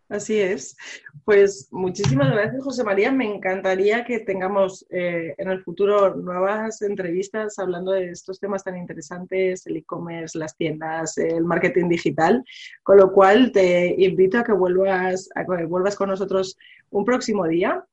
Así 0.08 0.38
es. 0.38 0.76
Pues 1.24 1.68
muchísimas 1.70 2.30
gracias, 2.30 2.64
José 2.64 2.82
María. 2.82 3.12
Me 3.12 3.26
encantaría 3.26 4.04
que 4.06 4.20
tengamos 4.20 4.86
eh, 4.88 5.34
en 5.36 5.50
el 5.50 5.62
futuro 5.62 6.14
nuevas 6.14 6.80
entrevistas 6.80 7.58
hablando 7.58 7.92
de 7.92 8.10
estos 8.10 8.40
temas 8.40 8.64
tan 8.64 8.78
interesantes, 8.78 9.66
el 9.66 9.76
e-commerce, 9.76 10.38
las 10.38 10.56
tiendas, 10.56 11.18
el 11.18 11.44
marketing 11.44 11.90
digital. 11.90 12.42
Con 12.82 12.96
lo 12.96 13.12
cual 13.12 13.52
te 13.52 13.94
invito 14.02 14.38
a 14.38 14.44
que 14.44 14.52
vuelvas, 14.52 15.28
a 15.34 15.44
que 15.44 15.66
vuelvas 15.66 15.94
con 15.94 16.08
nosotros 16.08 16.56
un 16.88 17.04
próximo 17.04 17.46
día. 17.46 17.84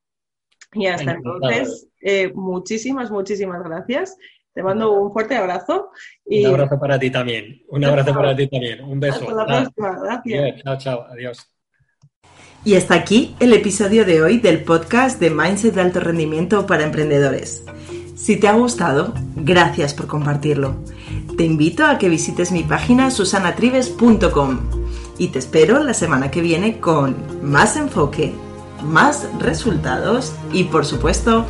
Y 0.71 0.88
hasta 0.88 1.11
entonces, 1.11 1.89
eh, 2.01 2.32
muchísimas, 2.34 3.11
muchísimas 3.11 3.61
gracias. 3.61 4.17
Te 4.56 4.64
mando 4.64 4.93
un 4.93 5.12
fuerte 5.12 5.36
abrazo. 5.36 5.91
Y... 6.26 6.45
Un 6.45 6.53
abrazo 6.53 6.80
para 6.80 6.97
ti 6.97 7.12
también. 7.12 7.62
Un 7.68 7.84
abrazo 7.84 8.14
para 8.14 8.34
ti 8.34 8.47
también. 8.47 8.82
Un 8.86 9.01
beso. 9.01 9.20
Hasta 9.20 9.34
la 9.34 9.45
próxima. 9.45 9.99
Gracias. 10.01 10.64
chao, 10.64 10.78
chao. 10.78 11.06
Adiós. 11.12 11.51
Y 12.64 12.76
hasta 12.76 12.95
aquí 12.95 13.36
el 13.41 13.51
episodio 13.51 14.06
de 14.06 14.24
hoy 14.24 14.39
del 14.39 14.64
podcast 14.64 15.20
de 15.20 15.30
Mindset 15.30 15.76
de 15.76 15.82
Alto 15.82 15.99
Rendimiento 15.99 16.66
para 16.66 16.86
Emprendedores. 16.86 17.66
Si 18.16 18.38
te 18.38 18.47
ha 18.47 18.53
gustado, 18.53 19.14
gracias 19.36 19.93
por 19.93 20.08
compartirlo. 20.08 20.78
Te 21.36 21.43
invito 21.43 21.86
a 21.86 21.97
que 21.97 22.08
visites 22.08 22.53
mi 22.53 22.64
página 22.64 23.12
susanatrives.com 23.12 24.60
y 25.18 25.28
te 25.28 25.39
espero 25.39 25.84
la 25.84 25.93
semana 25.93 26.32
que 26.32 26.39
viene 26.39 26.80
con 26.80 27.18
más 27.43 27.76
enfoque, 27.76 28.34
más 28.82 29.28
resultados 29.38 30.34
y 30.53 30.64
por 30.64 30.86
supuesto, 30.86 31.45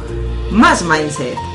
más 0.52 0.84
mindset. 0.84 1.55